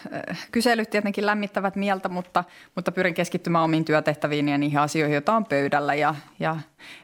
[0.52, 2.44] kyselyt tietenkin lämmittävät mieltä, mutta,
[2.74, 6.56] mutta pyrin keskittymään omiin työtehtäviin ja niihin asioihin, joita on pöydällä ja, ja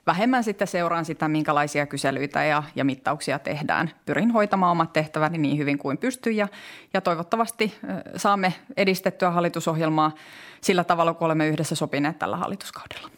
[0.06, 3.90] vähemmän sitten seuraan sitä, minkälaisia kyselyitä ja, ja mittauksia tehdään.
[4.06, 6.48] Pyrin hoitamaan omat tehtäväni niin hyvin kuin pystyn ja,
[6.94, 7.74] ja toivottavasti
[8.16, 10.12] saamme edistettyä hallitusohjelmaa
[10.60, 13.08] sillä tavalla, kun olemme yhdessä sopineet tällä hallituskaudella.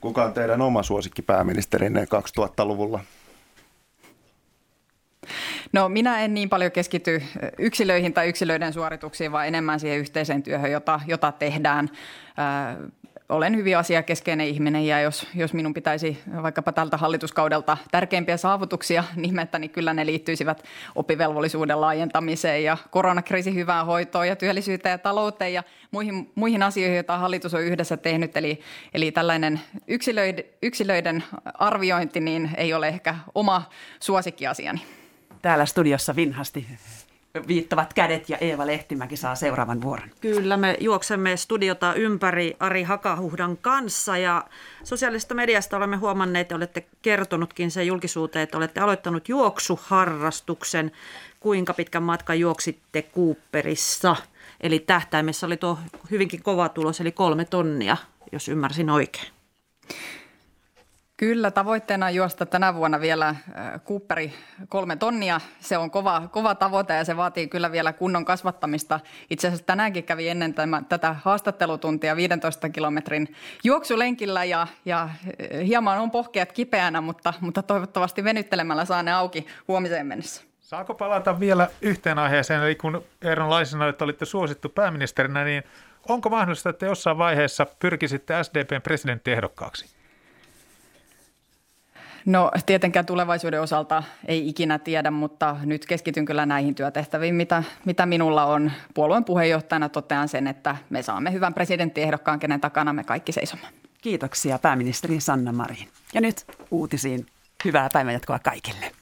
[0.00, 3.00] Kuka on teidän oma suosikki pääministerinne 2000-luvulla?
[5.72, 7.22] No minä en niin paljon keskity
[7.58, 11.88] yksilöihin tai yksilöiden suorituksiin, vaan enemmän siihen yhteiseen työhön, jota, jota tehdään.
[13.28, 19.58] Olen hyvin asiakeskeinen ihminen ja jos, jos minun pitäisi vaikkapa tältä hallituskaudelta tärkeimpiä saavutuksia nimetä,
[19.58, 20.64] niin kyllä ne liittyisivät
[20.94, 27.18] oppivelvollisuuden laajentamiseen ja koronakriisin hyvään hoitoon ja työllisyyteen ja talouteen ja muihin, muihin asioihin, joita
[27.18, 28.36] hallitus on yhdessä tehnyt.
[28.36, 28.60] Eli,
[28.94, 33.62] eli tällainen yksilöiden, yksilöiden arviointi niin ei ole ehkä oma
[34.00, 34.97] suosikkiasiani.
[35.42, 36.66] Täällä studiossa vinhasti
[37.48, 40.10] viittavat kädet ja Eeva Lehtimäki saa seuraavan vuoron.
[40.20, 44.44] Kyllä, me juoksemme studiota ympäri Ari Hakahuhdan kanssa ja
[44.84, 50.92] sosiaalisesta mediasta olemme huomanneet, olette kertonutkin sen julkisuuteen, että olette aloittanut juoksuharrastuksen.
[51.40, 54.16] Kuinka pitkän matkan juoksitte Cooperissa?
[54.60, 55.78] Eli tähtäimessä oli tuo
[56.10, 57.96] hyvinkin kova tulos, eli kolme tonnia,
[58.32, 59.26] jos ymmärsin oikein.
[61.18, 63.34] Kyllä, tavoitteena on juosta tänä vuonna vielä
[63.86, 64.34] Cooperi
[64.68, 65.40] kolme tonnia.
[65.60, 69.00] Se on kova, kova tavoite ja se vaatii kyllä vielä kunnon kasvattamista.
[69.30, 75.08] Itse asiassa tänäänkin kävi ennen tämän, tätä haastattelutuntia 15 kilometrin juoksulenkillä ja, ja
[75.66, 80.42] hieman on pohkeat kipeänä, mutta, mutta toivottavasti venyttelemällä saa ne auki huomiseen mennessä.
[80.60, 85.62] Saako palata vielä yhteen aiheeseen, eli kun Eeron Laisena, että olitte suosittu pääministerinä, niin
[86.08, 89.97] onko mahdollista, että jossain vaiheessa pyrkisitte SDPn presidenttiehdokkaaksi?
[92.28, 98.06] No tietenkään tulevaisuuden osalta ei ikinä tiedä, mutta nyt keskityn kyllä näihin työtehtäviin, mitä, mitä
[98.06, 98.72] minulla on.
[98.94, 103.66] Puolueen puheenjohtajana totean sen, että me saamme hyvän presidenttiehdokkaan, kenen takana me kaikki seisomme.
[104.00, 105.88] Kiitoksia pääministeri Sanna Marin.
[106.14, 107.26] Ja nyt uutisiin.
[107.64, 108.97] Hyvää päivänjatkoa kaikille.